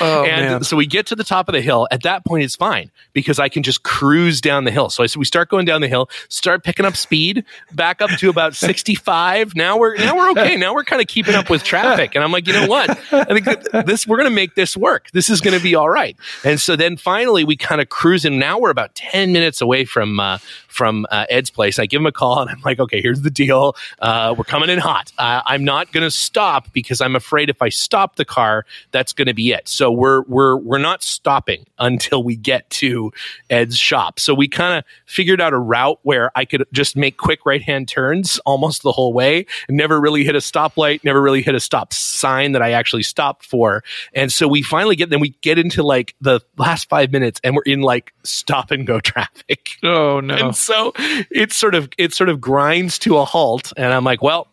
[0.00, 0.64] Oh, and man.
[0.64, 1.88] so we get to the top of the hill.
[1.90, 4.90] At that point, it's fine because I can just cruise down the hill.
[4.90, 8.10] So I so we start going down the hill, start picking up speed, back up
[8.10, 9.54] to about 65.
[9.54, 10.56] Now we're now we're okay.
[10.56, 12.14] Now we're kind of keeping up with traffic.
[12.14, 12.90] And I'm like, you know what?
[13.12, 15.10] I think this we're going to make this work.
[15.12, 16.16] This is going to be all right.
[16.44, 19.84] And so then finally we kind of cruise and now we're about 10 minutes away
[19.84, 21.78] from uh, from uh, Ed's place.
[21.78, 23.74] I give him a call and I'm like, okay, here's the deal.
[23.98, 25.12] Uh, we're coming in hot.
[25.18, 29.12] Uh, I'm not going to stop because I'm afraid if I stop the car, that's
[29.12, 29.68] going to be it.
[29.68, 33.12] So we're we're we're not stopping until we get to
[33.50, 34.20] Ed's shop.
[34.20, 37.62] So we kind of figured out a route where I could just make quick right
[37.62, 39.46] hand turns almost the whole way.
[39.68, 41.02] Never really hit a stoplight.
[41.02, 43.82] Never really hit a stop sign that I actually stopped for.
[44.14, 47.54] And so we finally get then we get into like the last five minutes and
[47.54, 49.70] we're in like stop and go traffic.
[49.82, 50.34] oh, no.
[50.34, 50.92] And so
[51.30, 54.46] it sort of it sort of grinds to a halt, and I'm like, well,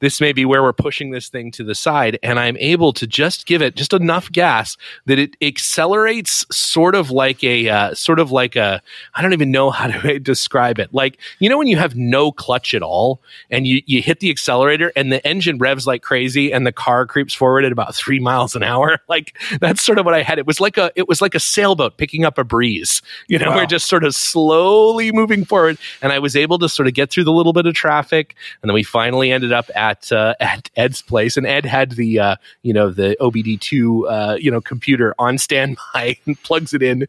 [0.00, 2.18] this may be where we're pushing this thing to the side.
[2.22, 7.10] And I'm able to just give it just enough gas that it accelerates sort of
[7.10, 8.82] like a, uh, sort of like a,
[9.14, 10.92] I don't even know how to describe it.
[10.92, 14.30] Like, you know, when you have no clutch at all and you, you hit the
[14.30, 18.20] accelerator and the engine revs like crazy and the car creeps forward at about three
[18.20, 19.00] miles an hour.
[19.08, 20.38] Like that's sort of what I had.
[20.38, 23.00] It was like a, it was like a sailboat picking up a breeze.
[23.28, 23.56] You know, wow.
[23.56, 25.78] we're just sort of slowly moving forward.
[26.02, 28.34] And I was able to sort of get through the little bit of traffic.
[28.62, 32.18] And then we finally ended up at, uh, at Ed's place and Ed had the,
[32.18, 37.06] uh, you know, the OBD2, uh, you know, computer on standby and plugs it in.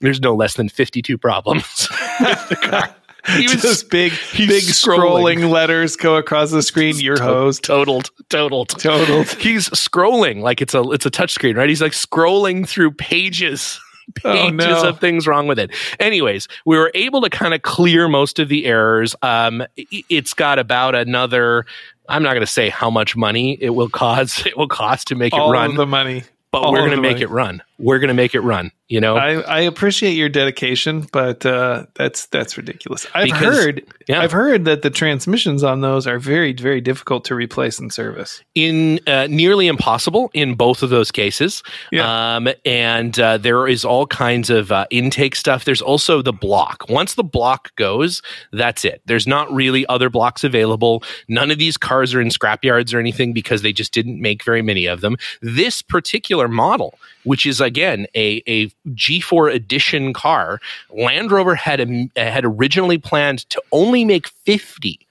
[0.00, 1.88] There's no less than 52 problems
[2.20, 2.94] with the car.
[3.36, 5.38] he was just big, big scrolling.
[5.38, 5.50] scrolling.
[5.50, 6.98] letters go across the screen.
[6.98, 9.28] Your hose totaled, totaled, totaled.
[9.40, 11.68] He's scrolling like it's a it's a touchscreen, right?
[11.68, 13.80] He's like scrolling through pages.
[14.14, 14.88] Pages oh, no.
[14.88, 15.72] of things wrong with it.
[15.98, 19.16] Anyways, we were able to kind of clear most of the errors.
[19.22, 21.66] Um, it's got about another
[22.08, 24.46] I'm not going to say how much money it will cost.
[24.46, 25.74] It will cost to make All it run.
[25.76, 27.22] the money, but All we're going to make money.
[27.22, 27.62] it run.
[27.78, 28.70] We're going to make it run.
[28.88, 33.04] You know, I, I appreciate your dedication, but uh, that's that's ridiculous.
[33.16, 34.20] I've because, heard, yeah.
[34.20, 38.44] I've heard that the transmissions on those are very very difficult to replace in service.
[38.54, 41.64] In uh, nearly impossible in both of those cases.
[41.90, 42.36] Yeah.
[42.36, 45.64] Um, and uh, there is all kinds of uh, intake stuff.
[45.64, 46.84] There's also the block.
[46.88, 49.02] Once the block goes, that's it.
[49.04, 51.02] There's not really other blocks available.
[51.28, 54.62] None of these cars are in scrapyards or anything because they just didn't make very
[54.62, 55.16] many of them.
[55.42, 62.08] This particular model, which is again a a G4 edition car, Land Rover had a,
[62.16, 65.06] had originally planned to only make 50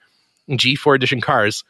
[0.50, 1.64] G4 edition cars,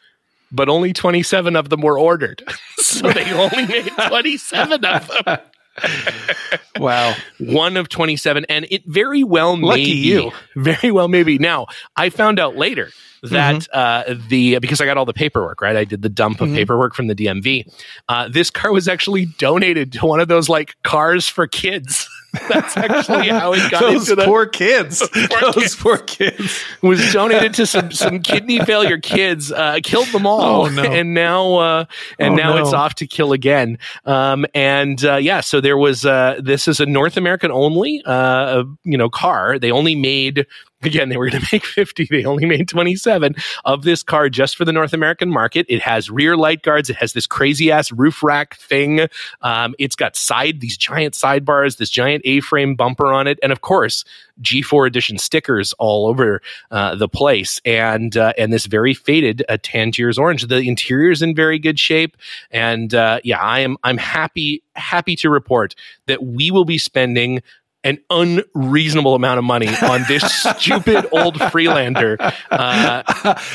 [0.51, 2.43] but only 27 of them were ordered.
[2.77, 5.37] so they only made 27 of them.
[6.77, 7.15] wow.
[7.39, 8.45] One of 27.
[8.49, 10.31] And it very well Lucky you.
[10.55, 11.37] Very well maybe.
[11.37, 12.89] Now, I found out later
[13.23, 14.11] that mm-hmm.
[14.13, 15.75] uh, the because I got all the paperwork right.
[15.75, 16.57] I did the dump of mm-hmm.
[16.57, 17.71] paperwork from the DMV.
[18.07, 22.07] Uh, this car was actually donated to one of those like cars for kids.
[22.49, 24.99] That's actually how it got those into the poor kids.
[24.99, 25.75] Those poor those kids.
[25.75, 29.51] poor kids was donated to some some kidney failure kids.
[29.51, 30.83] Uh, killed them all, oh, no.
[30.83, 31.85] and now uh,
[32.19, 32.61] and oh, now no.
[32.61, 33.79] it's off to kill again.
[34.05, 38.63] Um, and uh, yeah, so there was uh, this is a North American only uh,
[38.83, 39.57] you know car.
[39.57, 40.45] They only made
[40.83, 43.35] again they were going to make 50 they only made 27
[43.65, 46.95] of this car just for the north american market it has rear light guards it
[46.97, 49.07] has this crazy ass roof rack thing
[49.41, 53.61] um, it's got side these giant sidebars this giant a-frame bumper on it and of
[53.61, 54.03] course
[54.41, 59.57] G4 edition stickers all over uh, the place, and uh, and this very faded uh,
[59.61, 60.43] Tangiers orange.
[60.47, 62.17] The interior is in very good shape,
[62.51, 67.41] and uh, yeah, I am I'm happy happy to report that we will be spending
[67.83, 72.17] an unreasonable amount of money on this stupid old Freelander.
[72.49, 73.03] Uh,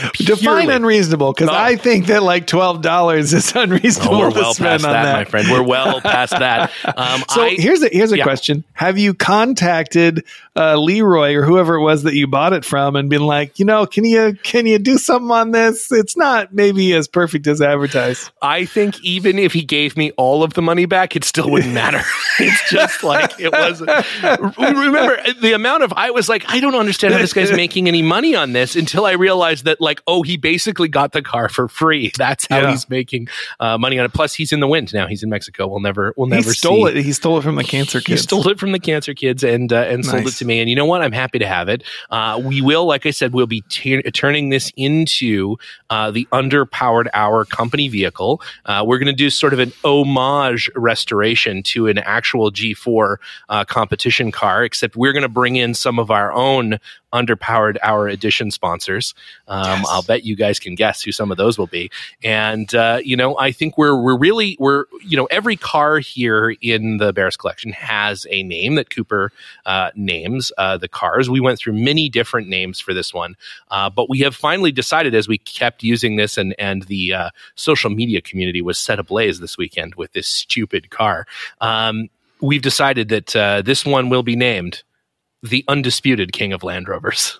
[0.14, 4.14] Define unreasonable because I think that like twelve dollars is unreasonable.
[4.14, 5.48] Oh, we're well past that, that, my friend.
[5.50, 6.70] We're well past that.
[6.94, 8.24] Um, so I, here's a here's a yeah.
[8.24, 12.94] question: Have you contacted uh, Leroy or whoever it was that you bought it from
[12.94, 15.90] and been like, you know, can you can you do something on this?
[15.90, 18.30] It's not maybe as perfect as advertised.
[18.42, 21.72] I think even if he gave me all of the money back, it still wouldn't
[21.74, 22.02] matter.
[22.38, 23.90] it's just like it wasn't.
[24.58, 28.02] Remember the amount of I was like, I don't understand how this guy's making any
[28.02, 31.68] money on this until I realized that like, oh, he basically got the car for
[31.68, 32.12] free.
[32.16, 32.70] That's how yeah.
[32.72, 34.12] he's making uh, money on it.
[34.12, 35.06] Plus, he's in the wind now.
[35.06, 35.66] He's in Mexico.
[35.66, 36.98] We'll never, we'll never he stole see.
[36.98, 37.04] it.
[37.04, 38.20] He stole it from the cancer kids.
[38.20, 40.10] He stole it from the cancer kids and uh, and nice.
[40.10, 40.60] sold it to me.
[40.60, 41.02] And you know what?
[41.02, 41.82] I'm happy to have it.
[42.10, 45.56] Uh, we will, like I said, we'll be turning this into
[45.90, 48.42] uh, the underpowered hour company vehicle.
[48.66, 53.16] Uh, we're going to do sort of an homage restoration to an actual G4
[53.48, 56.78] uh, competition car, except we're going to bring in some of our own
[57.12, 59.14] underpowered hour edition sponsors.
[59.48, 59.86] Um, yes.
[59.88, 61.90] I'll bet you guys can guess who some of those will be.
[62.22, 66.54] And uh, you know, I think we're we're really we're you know every car here
[66.60, 69.32] in the Barris collection has a name that Cooper
[69.66, 71.28] uh, names uh, the cars.
[71.28, 73.36] We went through many different names for this one,
[73.70, 77.30] uh, but we have finally decided as we kept using this and and the uh,
[77.54, 81.26] social media community was set ablaze this weekend with this stupid car.
[81.60, 82.08] Um,
[82.40, 84.82] we've decided that uh, this one will be named
[85.42, 87.38] the undisputed king of Land Rovers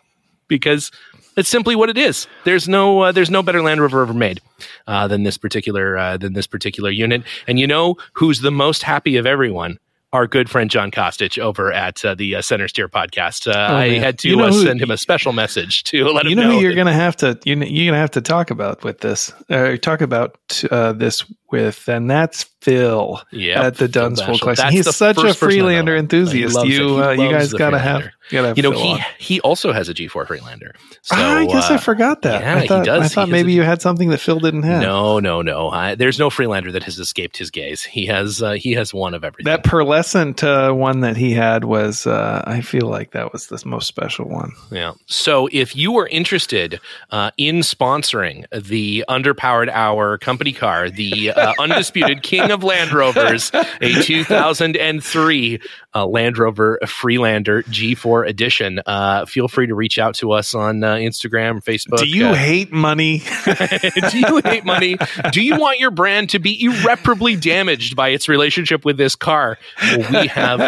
[0.49, 0.91] because
[1.37, 2.27] it's simply what it is.
[2.45, 4.41] There's no uh, there's no better Land Rover ever made
[4.87, 7.23] uh, than this particular uh, than this particular unit.
[7.47, 9.79] And you know who's the most happy of everyone?
[10.13, 13.49] Our good friend John Kostich over at uh, the uh, Center Steer podcast.
[13.49, 16.05] Uh, oh, I had to you know uh, who, send him a special message to
[16.05, 16.49] let him know.
[16.49, 18.85] know who you're going to have to you you're going to have to talk about
[18.85, 20.37] with this or talk about
[20.71, 24.71] uh, this with, and that's Phil yep, at the Dunsfold collection.
[24.71, 26.65] He's such a Freelander enthusiast.
[26.65, 29.01] You uh, you guys got to have You know, he on.
[29.19, 30.75] he also has a G4 Freelander.
[31.03, 32.41] So Ah, I guess uh, I forgot that.
[32.41, 32.89] yeah, I he does.
[32.89, 34.81] I thought has maybe a- you had something that Phil didn't have.
[34.83, 35.69] No, no, no.
[35.71, 37.83] I, there's no Freelander that has escaped his gaze.
[37.83, 39.51] He has uh, he has one of everything.
[39.51, 43.61] That pearlescent uh, one that he had was, uh, I feel like that was the
[43.67, 44.53] most special one.
[44.71, 44.93] Yeah.
[45.07, 51.53] So if you are interested uh, in sponsoring the underpowered hour company car, the uh,
[51.59, 55.61] undisputed king of Land Rovers, a 2003
[55.95, 60.83] uh, Land Rover Freelander G4 edition, uh, feel free to reach out to us on
[60.85, 61.99] uh, Instagram, Facebook.
[61.99, 63.19] Do you uh, hate money?
[64.11, 64.97] do you hate money?
[65.33, 69.59] Do you want your brand to be irreparably damaged by its relationship with this car?
[69.83, 70.61] Well, we have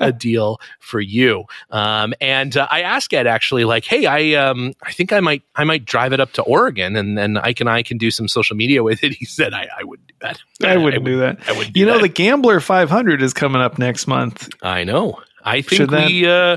[0.00, 1.44] a deal for you.
[1.70, 5.42] Um, and uh, I asked Ed actually, like, hey, I um, I think I might
[5.54, 8.28] I might drive it up to Oregon, and then Ike and I can do some
[8.28, 9.12] social media with it.
[9.22, 10.40] He said, I, I wouldn't do that.
[10.64, 11.38] I wouldn't would- do that.
[11.46, 11.74] I wouldn't.
[11.74, 12.02] Do You know, that.
[12.02, 14.48] the Gambler 500 is coming up next month.
[14.62, 15.20] I know.
[15.44, 16.26] I think Should that- we.
[16.26, 16.56] Uh,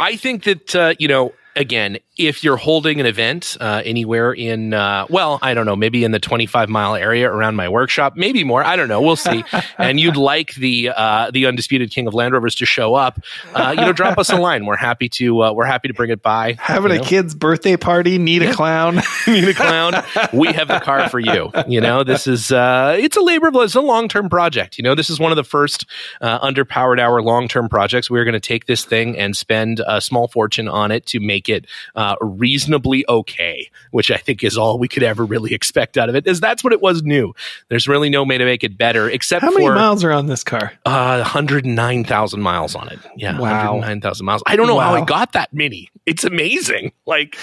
[0.00, 1.32] I think that uh, you know.
[1.56, 6.04] Again, if you're holding an event uh, anywhere in, uh, well, I don't know, maybe
[6.04, 9.44] in the 25 mile area around my workshop, maybe more, I don't know, we'll see.
[9.78, 13.20] and you'd like the uh, the undisputed king of Land Rovers to show up,
[13.54, 14.66] uh, you know, drop us a line.
[14.66, 16.56] We're happy to uh, we're happy to bring it by.
[16.58, 19.00] Having you a kid's birthday party, need a clown.
[19.26, 20.02] need a clown.
[20.32, 21.52] We have the car for you.
[21.68, 23.64] You know, this is uh, it's a labor of love.
[23.64, 24.78] It's a long term project.
[24.78, 25.86] You know, this is one of the first
[26.20, 28.10] uh, underpowered hour long term projects.
[28.10, 31.48] We're going to take this thing and spend a small fortune on it to make
[31.48, 36.08] it uh, reasonably okay, which I think is all we could ever really expect out
[36.08, 36.26] of it.
[36.26, 37.34] Is that's what it was new.
[37.68, 40.26] There's really no way to make it better except How many for miles are on
[40.26, 40.72] this car?
[40.86, 42.98] uh, 109,000 miles on it.
[43.16, 43.74] Yeah, Wow.
[43.74, 44.42] 109,000 miles.
[44.46, 45.90] I don't know how I got that many.
[46.06, 46.92] It's amazing.
[47.06, 47.36] Like.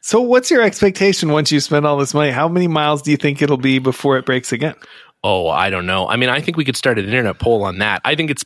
[0.00, 2.30] So, what's your expectation once you spend all this money?
[2.30, 4.74] How many miles do you think it'll be before it breaks again?
[5.22, 6.06] Oh, I don't know.
[6.06, 8.02] I mean, I think we could start an internet poll on that.
[8.04, 8.44] I think it's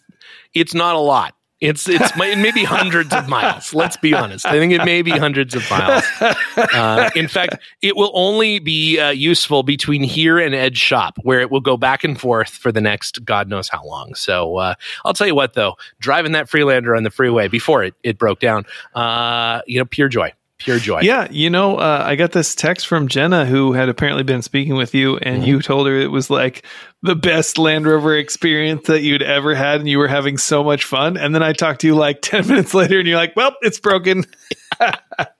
[0.54, 1.34] it's not a lot.
[1.60, 3.74] It's it's it may be hundreds of miles.
[3.74, 4.46] Let's be honest.
[4.46, 6.04] I think it may be hundreds of miles.
[6.56, 11.40] Uh, in fact, it will only be uh, useful between here and Ed's Shop, where
[11.40, 14.14] it will go back and forth for the next God knows how long.
[14.14, 17.94] So uh, I'll tell you what, though, driving that Freelander on the freeway before it
[18.04, 21.00] it broke down, uh, you know, pure joy, pure joy.
[21.00, 24.76] Yeah, you know, uh, I got this text from Jenna who had apparently been speaking
[24.76, 25.44] with you, and Mm-hmm.
[25.48, 26.64] you told her it was like
[27.02, 30.84] the best Land Rover experience that you'd ever had, and you were having so much
[30.84, 31.16] fun.
[31.16, 33.80] And then I talked to you like 10 minutes later, and you're like, well, it's
[33.80, 34.24] broken.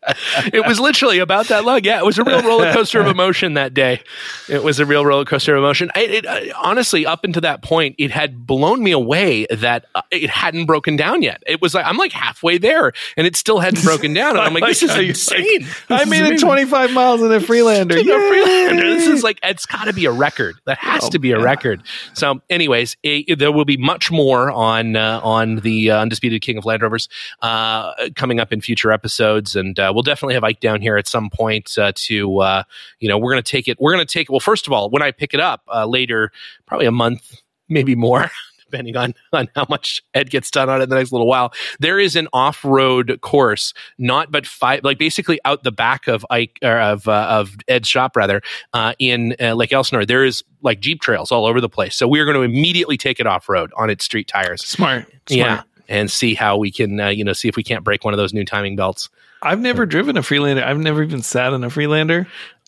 [0.53, 1.85] it was literally about that lug.
[1.85, 4.01] Yeah, it was a real roller coaster of emotion that day.
[4.49, 5.91] It was a real roller coaster of emotion.
[5.95, 10.31] I, it, honestly, up until that point, it had blown me away that uh, it
[10.31, 11.43] hadn't broken down yet.
[11.47, 14.31] It was like I'm like halfway there, and it still hadn't broken down.
[14.37, 15.67] And I'm like, this is insane.
[15.89, 16.39] I made it amazing.
[16.39, 17.97] 25 miles in a Freelander.
[17.99, 18.05] Yay!
[18.29, 18.83] Freelander.
[18.95, 20.57] This is like it's got to be a record.
[20.67, 21.45] That has Oh, to be a yeah.
[21.45, 21.83] record.
[22.15, 26.59] So, anyways, it, there will be much more on uh, on the uh, undisputed King
[26.59, 27.09] of Land Rovers
[27.41, 31.09] uh, coming up in future episodes, and uh, we'll definitely have Ike down here at
[31.09, 32.63] some point uh, to uh,
[33.01, 33.81] you know we're going to take it.
[33.81, 34.31] We're going to take it.
[34.31, 34.39] well.
[34.39, 36.31] First of all, when I pick it up uh, later,
[36.67, 38.31] probably a month, maybe more.
[38.71, 41.55] Depending on, on how much Ed gets done on it in the next little while,
[41.81, 46.27] there is an off road course, not but five, like basically out the back of
[46.29, 48.43] Ike or of uh, of Ed's shop rather,
[48.75, 50.05] uh, in uh, Lake Elsinore.
[50.05, 51.97] There is like Jeep trails all over the place.
[51.97, 54.63] So we are going to immediately take it off road on its street tires.
[54.63, 55.07] Smart.
[55.07, 55.17] Smart.
[55.31, 58.13] Yeah, and see how we can, uh, you know, see if we can't break one
[58.13, 59.09] of those new timing belts.
[59.43, 60.65] I've never driven a Freelander.
[60.65, 62.27] I've never even sat in a Freelander.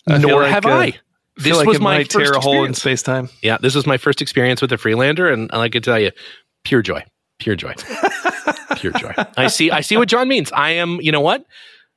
[0.09, 0.99] I Nor like, have uh, I.
[1.37, 3.29] This like was my might first tear a hole in space time.
[3.43, 6.11] Yeah, this was my first experience with a Freelander, and I can tell you,
[6.65, 7.05] pure joy,
[7.39, 7.75] pure joy,
[8.77, 9.15] pure joy.
[9.37, 10.53] I see, I see what John means.
[10.53, 11.45] I am, you know what?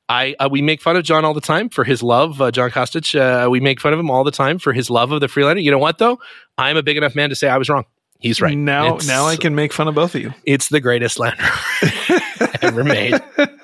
[0.08, 2.70] I uh, we make fun of John all the time for his love, uh, John
[2.70, 3.18] Kostich.
[3.18, 5.60] Uh, we make fun of him all the time for his love of the Freelander.
[5.62, 6.18] You know what though?
[6.58, 7.84] I'm a big enough man to say I was wrong.
[8.20, 8.56] He's right.
[8.56, 10.32] Now, It's- now I can make fun of both of you.
[10.44, 12.13] It's the greatest Land Rover
[12.64, 13.14] ever made,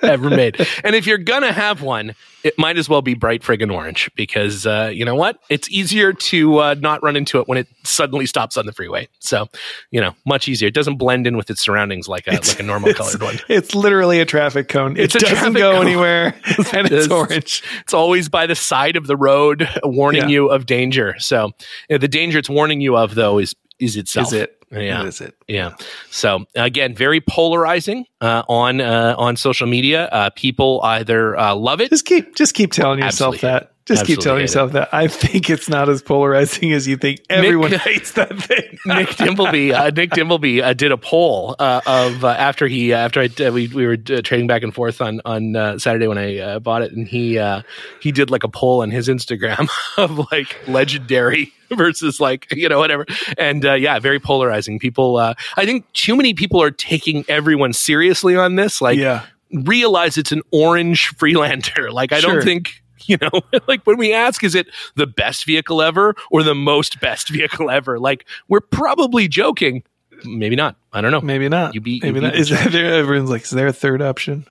[0.02, 0.66] ever made.
[0.84, 4.66] And if you're gonna have one, it might as well be bright friggin' orange because
[4.66, 5.38] uh, you know what?
[5.50, 9.08] It's easier to uh, not run into it when it suddenly stops on the freeway.
[9.18, 9.48] So,
[9.90, 10.68] you know, much easier.
[10.68, 13.38] It doesn't blend in with its surroundings like a like a normal colored one.
[13.48, 14.96] It's literally a traffic cone.
[14.96, 15.86] It It's doesn't go cone.
[15.86, 16.26] anywhere,
[16.72, 17.62] and it's It's- orange.
[17.80, 20.28] It's always by the side of the road, warning Yeah.
[20.28, 21.16] you of danger.
[21.18, 21.52] So,
[21.90, 24.28] uh, the danger it's warning you of though is is itself.
[24.28, 24.56] Is it?
[24.70, 25.04] Yeah.
[25.04, 25.34] Is it.
[25.48, 25.74] Yeah.
[26.10, 30.06] So again, very polarizing uh, on uh, on social media.
[30.06, 31.90] Uh, people either uh, love it.
[31.90, 33.66] Just keep, just keep telling yourself Absolutely.
[33.66, 33.69] that.
[33.94, 34.88] Just keep telling yourself that.
[34.92, 37.20] I think it's not as polarizing as you think.
[37.28, 38.78] Everyone hates that thing.
[38.86, 42.98] Nick Dimbleby, uh, Nick Dimbleby uh, did a poll uh, of uh, after he uh,
[42.98, 46.06] after I uh, we we were uh, trading back and forth on on uh, Saturday
[46.06, 47.62] when I uh, bought it, and he uh,
[48.00, 49.68] he did like a poll on his Instagram
[49.98, 53.06] of like legendary versus like you know whatever,
[53.38, 54.78] and uh, yeah, very polarizing.
[54.78, 58.80] People, uh, I think too many people are taking everyone seriously on this.
[58.80, 59.26] Like yeah.
[59.52, 61.90] realize it's an orange Freelander.
[61.92, 62.34] Like I Sure.
[62.34, 63.30] don't think you know,
[63.68, 67.70] like when we ask, is it the best vehicle ever or the most best vehicle
[67.70, 67.98] ever?
[67.98, 69.82] Like we're probably joking.
[70.24, 70.76] Maybe not.
[70.92, 71.20] I don't know.
[71.20, 71.74] Maybe not.
[71.74, 72.32] You be- you Maybe be not.
[72.34, 74.46] the Is there, everyone's like, is there a third option?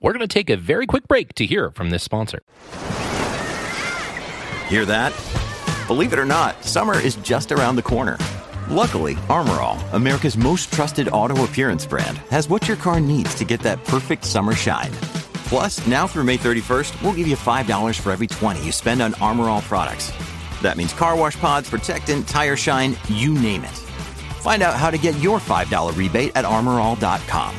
[0.00, 2.42] We're going to take a very quick break to hear from this sponsor.
[4.68, 5.12] Hear that?
[5.86, 8.16] Believe it or not, summer is just around the corner.
[8.68, 13.44] Luckily, Armor All, America's most trusted auto appearance brand, has what your car needs to
[13.44, 14.90] get that perfect summer shine.
[15.52, 19.12] Plus, now through May 31st, we'll give you $5 for every 20 you spend on
[19.20, 20.10] Armor All products.
[20.62, 23.76] That means car wash pods, protectant, tire shine, you name it.
[24.40, 27.54] Find out how to get your $5 rebate at armorall.com.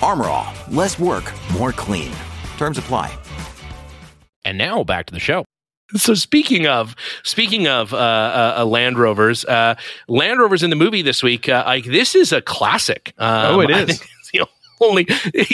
[0.00, 1.24] Armor All, less work,
[1.54, 2.12] more clean.
[2.56, 3.12] Terms apply.
[4.44, 5.44] And now back to the show.
[5.96, 9.74] So speaking of speaking of uh, uh, uh, Land Rovers, uh,
[10.06, 13.12] Land Rovers in the movie this week, uh, like this is a classic.
[13.18, 14.00] Um, Oh, it I is.
[14.80, 15.06] Only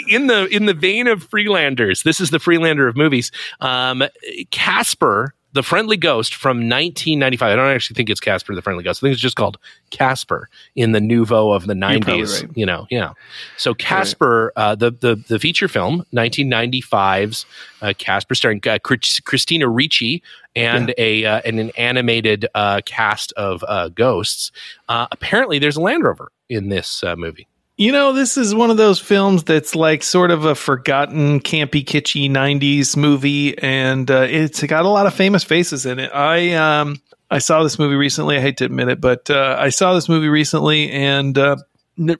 [0.08, 2.02] in the in the vein of Freelanders.
[2.02, 3.30] This is the Freelander of movies.
[3.60, 4.04] Um,
[4.50, 7.52] Casper, the Friendly Ghost from 1995.
[7.52, 9.02] I don't actually think it's Casper, the Friendly Ghost.
[9.02, 9.58] I think it's just called
[9.90, 12.42] Casper in the nouveau of the 90s.
[12.42, 12.56] right.
[12.56, 13.12] You know, yeah.
[13.56, 17.46] So Casper, uh, the the the feature film, 1995's
[17.82, 20.22] uh, Casper, starring uh, Christina Ricci
[20.56, 24.52] and a uh, and an animated uh, cast of uh, ghosts.
[24.88, 27.46] Uh, apparently, there's a Land Rover in this uh, movie.
[27.80, 31.82] You know, this is one of those films that's like sort of a forgotten, campy,
[31.82, 36.12] kitschy '90s movie, and uh, it's got a lot of famous faces in it.
[36.12, 37.00] I um,
[37.30, 38.36] I saw this movie recently.
[38.36, 41.56] I hate to admit it, but uh, I saw this movie recently and uh,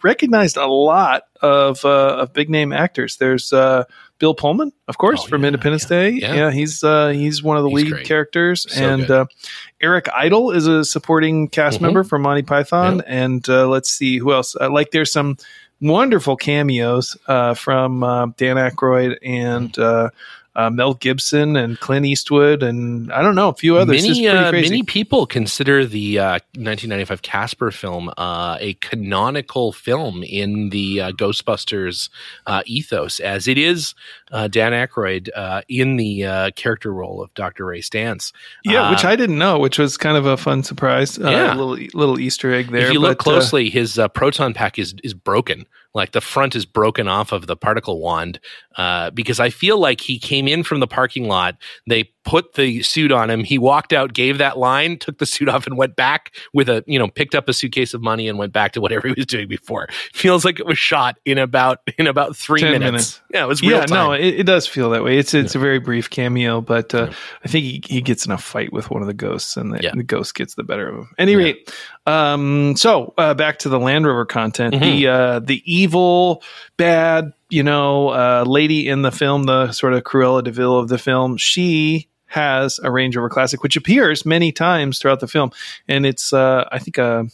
[0.03, 3.19] recognized a lot of uh, of big name actors.
[3.19, 3.85] There's uh,
[4.21, 6.11] Bill Pullman, of course, Oh, from yeah, Independence yeah, Day.
[6.11, 6.35] yeah.
[6.35, 8.07] Yeah, he's uh, he's one of the He's lead great.
[8.07, 9.25] characters, So and uh,
[9.81, 11.83] Eric Idle is a supporting cast Mhm.
[11.83, 13.03] member from Monty Python.
[13.07, 14.55] And uh, let's see who else.
[14.61, 15.37] Uh, like, there's some
[15.81, 19.77] wonderful cameos uh, from uh, Dan Aykroyd and
[20.61, 24.03] uh, Mel Gibson and Clint Eastwood, and I don't know a few others.
[24.03, 30.71] Many uh, many people consider the uh, 1995 Casper film uh, a canonical film in
[30.71, 32.11] the uh, Ghostbusters
[32.47, 33.95] uh, ethos, as it is
[34.33, 37.67] uh, Dan Aykroyd uh, in the uh, character role of Dr.
[37.67, 38.33] Ray Stantz.
[38.65, 41.19] yeah, which I didn't know, which was kind of a fun surprise.
[41.19, 41.55] Uh, Yeah.
[41.55, 42.87] little little Easter egg there.
[42.87, 45.67] if you look but, uh, closely, his uh, proton pack is is broken.
[45.95, 48.39] Like the front is broken off of the particle wand,
[48.77, 51.57] uh, because I feel like he came in from the parking lot.
[51.89, 53.45] They put the suit on him.
[53.45, 56.85] He walked out, gave that line, took the suit off, and went back with a
[56.87, 59.27] you know picked up a suitcase of money and went back to whatever he was
[59.27, 59.89] doing before.
[60.13, 62.81] Feels like it was shot in about in about three minutes.
[62.81, 63.21] minutes.
[63.33, 64.07] Yeah, it was real yeah, time.
[64.09, 65.19] no, it, it does feel that way.
[65.19, 67.11] It's it's a very brief cameo, but uh,
[67.45, 69.81] I think he, he gets in a fight with one of the ghosts, and the,
[69.83, 69.93] Yeah.
[69.95, 71.11] the ghost gets the better of him.
[71.19, 71.73] Any rate,
[72.07, 74.75] um, so uh, back to the Land Rover content.
[74.75, 74.85] Mm-hmm.
[74.85, 76.43] The uh, the evil,
[76.77, 80.89] bad, you know, uh, lady in the film, the sort of Cruella de Vil of
[80.89, 85.51] the film, she has a Range Rover Classic, which appears many times throughout the film,
[85.89, 87.25] and it's uh, I think uh,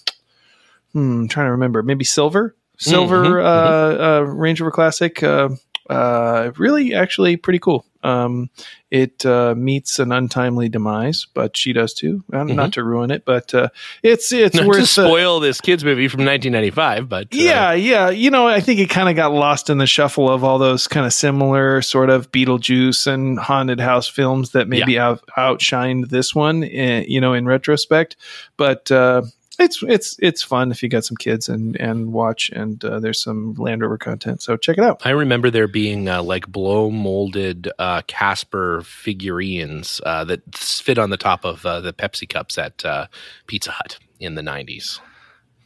[0.92, 5.22] hmm, I'm trying to remember, maybe silver, silver Mhm, uh, uh, Range Rover Classic.
[5.22, 7.84] Uh, really, actually, pretty cool.
[8.06, 8.50] Um,
[8.90, 12.22] it uh, meets an untimely demise, but she does too.
[12.32, 13.68] Uh, Not to ruin it, but uh,
[14.02, 14.64] it's it's Mm-hmm.
[14.64, 18.10] Not worth to the- spoil this kids movie from 1995, but uh, yeah, yeah.
[18.10, 20.86] You know, I think it kind of got lost in the shuffle of all those
[20.86, 26.34] kind of similar sort of Beetlejuice and haunted house films that maybe out, outshined this
[26.34, 26.62] one.
[26.64, 28.16] eh, you know, in retrospect,
[28.56, 29.22] but uh,
[29.58, 32.50] it's it's it's fun if you got some kids and and watch.
[32.50, 35.02] And uh, there's some Land Rover content, so check it out.
[35.04, 41.10] I remember there being uh, like blow molded uh, Casper figurines uh, that fit on
[41.10, 43.06] the top of uh, the Pepsi cups at uh,
[43.46, 45.00] Pizza Hut in the 90s.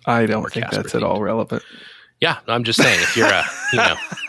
[0.06, 1.62] I don't think Casper that's at all relevant.
[2.20, 3.96] Yeah, I'm just saying, if you're a, you know,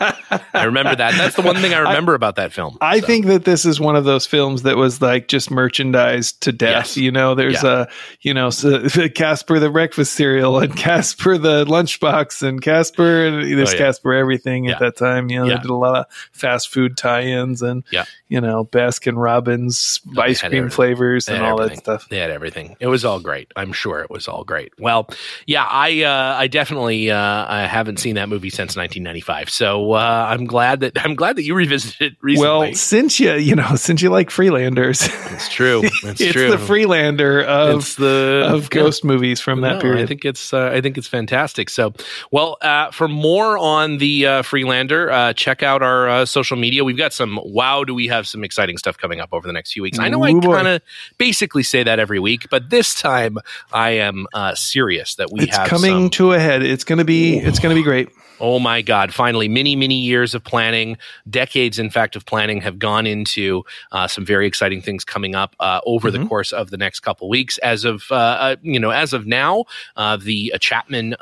[0.54, 1.12] I remember that.
[1.18, 2.78] That's the one thing I remember about that film.
[2.80, 6.40] I So, think that this is one of those films that was like just merchandised
[6.42, 6.86] to death.
[6.86, 6.96] Yes.
[6.96, 7.82] You know, there's Yeah.
[7.82, 7.86] a,
[8.22, 13.70] you know, so, Casper the breakfast cereal and Casper the lunchbox and Casper and there's
[13.70, 13.78] Oh, yeah.
[13.78, 14.72] Casper everything Yeah.
[14.72, 15.30] at that time.
[15.30, 17.84] You know, they did a lot of fast food tie-ins and,
[18.28, 20.70] you know, Baskin Robbins ice cream everything.
[20.70, 22.08] flavors and all that stuff.
[22.08, 22.74] They had everything.
[22.80, 23.52] It was all great.
[23.54, 24.72] I'm sure it was all great.
[24.78, 25.10] Well,
[25.46, 29.50] yeah, I uh, I definitely uh, I haven't seen that movie since 1995.
[29.50, 32.48] So uh, I'm glad that I'm glad that you revisited it recently.
[32.68, 35.82] Well, since you, you know, since you like Freelanders, it's true.
[36.04, 36.50] It's, it's true.
[36.50, 40.02] the Freelander of, it's the of ghost movies from that No, period.
[40.02, 41.70] I think it's uh, I think it's fantastic.
[41.70, 41.92] So,
[42.30, 46.84] well, uh, for more on the uh, Freelander, uh, check out our uh, social media.
[46.84, 47.38] We've got some.
[47.44, 49.98] Wow, do we have some exciting stuff coming up over the next few weeks?
[49.98, 50.54] I know I Ooh, boy.
[50.54, 50.82] kind of
[51.18, 53.38] basically say that every week, but this time
[53.72, 56.62] I am uh, serious that we it's have coming some- to a head.
[56.62, 58.08] It's gonna be, it's gonna be great.
[58.40, 59.14] Oh my God!
[59.14, 60.96] finally, many, many years of planning,
[61.30, 63.62] decades, in fact, of planning have gone into
[63.92, 66.22] uh, some very exciting things coming up uh, over mm-hmm.
[66.22, 67.58] the course of the next couple weeks.
[67.58, 69.64] As of uh, uh, you know, as of now,
[69.96, 71.14] uh, the Chapman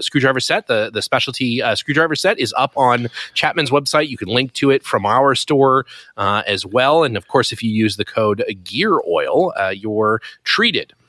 [0.00, 4.08] screwdriver set, the the specialty screwdriver set, is up on Chapman's website.
[4.08, 5.86] You can link to it from our store
[6.16, 10.99] as well, and of course, if you use the code Gear Oil, you're treated uh,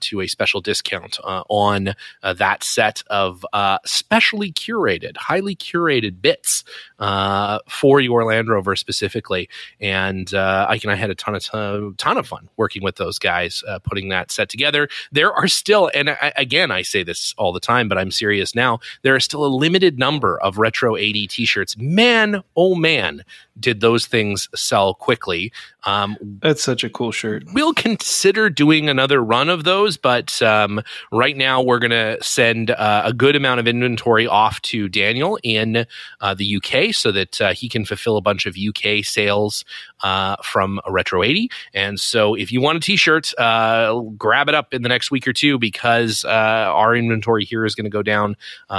[0.00, 6.20] to a special discount uh, on uh, that set of uh, specially curated, highly curated
[6.20, 6.64] bits
[6.98, 9.48] uh, for your Land Rover specifically.
[9.80, 12.96] And uh, Ike and I had a ton of ton, ton of fun working with
[12.96, 14.88] those guys, putting that set together.
[15.12, 18.54] There are still, and I, again, I say this all the time, but I'm serious
[18.54, 18.80] now.
[19.02, 21.76] There are still a limited number of Retro 80 T-shirts.
[21.76, 23.24] Man, oh man,
[23.58, 25.52] did those things sell quickly.
[25.84, 27.44] Um, That's such a cool shirt.
[27.52, 32.70] We'll consider doing another run of those, but um, right now we're going to send
[32.70, 35.84] uh, a good amount of inventory off to Daniel in
[36.22, 39.64] uh, the UK so that uh, he can fulfill a bunch of UK sales
[40.02, 41.50] uh, from a Retro 80.
[41.74, 45.10] And so if you want a t shirt, uh, grab it up in the next
[45.10, 48.36] week or two because uh, our inventory here is going to go down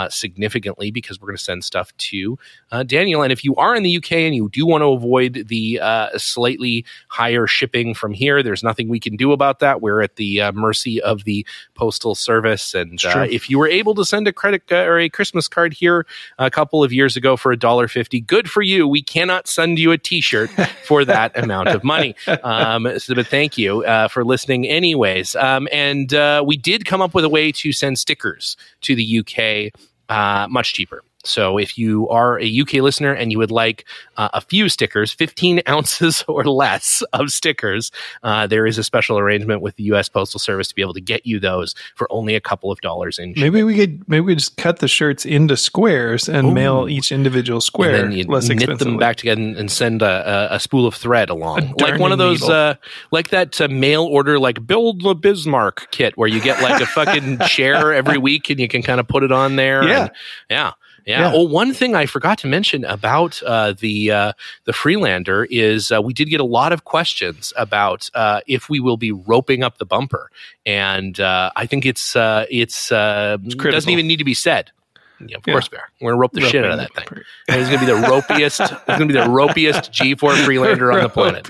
[0.09, 2.37] significantly because we're going to send stuff to
[2.85, 3.21] Daniel.
[3.21, 5.79] And if you are in the UK and you do want to avoid the
[6.17, 9.81] slightly higher shipping from here, there's nothing we can do about that.
[9.81, 11.45] We're at the mercy of the
[11.75, 12.73] Postal Service.
[12.73, 16.05] And if you were able to send a credit or a Christmas card here
[16.37, 18.87] a couple of years ago for a dollar fifty, good for you.
[18.87, 20.49] We cannot send you a T-shirt
[20.85, 22.15] for that amount of money.
[22.43, 25.35] Um, so, but thank you uh, for listening, anyways.
[25.35, 29.19] Um, and uh, we did come up with a way to send stickers to the
[29.19, 29.73] UK
[30.09, 31.03] uh, much cheaper.
[31.29, 33.85] So if you are a UK listener and you would like
[34.17, 37.91] uh, a few stickers, 15 ounces or less of stickers,
[38.23, 41.01] uh, there is a special arrangement with the US Postal Service to be able to
[41.01, 43.33] get you those for only a couple of dollars in.
[43.37, 46.53] Maybe we could maybe we just cut the shirts into squares and Ooh.
[46.53, 47.95] mail each individual square.
[47.95, 50.95] And then you less knit them back together and send a, a, a spool of
[50.95, 52.75] thread along, like one of those, uh,
[53.11, 56.85] like that uh, mail order, like build the Bismarck kit, where you get like a
[56.85, 59.83] fucking chair every week and you can kind of put it on there.
[59.83, 60.11] Yeah, and,
[60.49, 60.71] yeah.
[61.05, 61.21] Yeah.
[61.21, 61.33] yeah.
[61.33, 64.33] Well, one thing I forgot to mention about uh, the uh,
[64.65, 68.79] the Freelander is uh, we did get a lot of questions about uh, if we
[68.79, 70.31] will be roping up the bumper,
[70.65, 74.71] and uh, I think it's uh, it's, it's doesn't even need to be said.
[75.27, 75.53] Yeah, of yeah.
[75.53, 75.89] course we are.
[76.01, 77.23] We're gonna rope the shit out of that thing.
[77.47, 78.59] And it's gonna be the ropiest.
[78.71, 81.47] it's gonna be the ropiest G4 Freelander on the planet.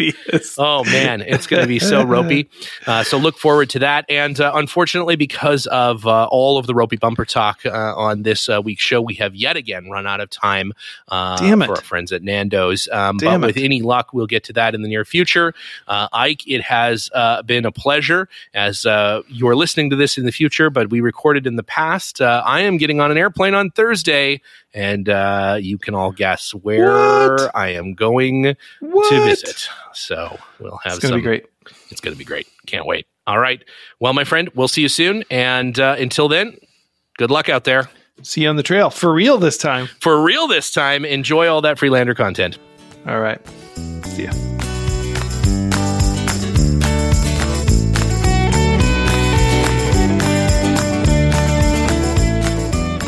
[0.58, 2.50] Oh man, it's gonna be so ropey.
[2.88, 4.06] Uh, so look forward to that.
[4.10, 8.50] And uh, unfortunately, because of uh, all of the ropey bumper talk uh, on this
[8.50, 10.74] uh, week's show, we have yet again run out of time
[11.10, 11.68] uh, Damn it.
[11.68, 12.88] for our friends at Nando's.
[12.92, 13.46] Um, but it.
[13.46, 15.54] with any luck, we'll get to that in the near future.
[15.88, 17.10] Ike, it has
[17.46, 18.86] been a pleasure as
[19.28, 22.22] you're listening to this in the future, but we recorded in the past.
[22.22, 24.42] I am getting on an airplane on Thursday,
[24.74, 27.56] and uh, you can all guess where what?
[27.56, 29.10] I am going what?
[29.10, 29.70] to visit.
[29.94, 30.94] So we'll have.
[30.94, 31.46] It's going to be great.
[31.90, 32.48] It's going to be great.
[32.66, 33.06] Can't wait.
[33.28, 33.64] All right.
[34.00, 35.24] Well, my friend, we'll see you soon.
[35.30, 36.58] And uh, until then,
[37.18, 37.90] good luck out there.
[38.24, 39.88] See you on the trail for real this time.
[40.00, 41.06] For real this time.
[41.06, 42.58] Enjoy all that Freelander content.
[43.08, 43.40] All right.
[44.06, 44.59] See ya.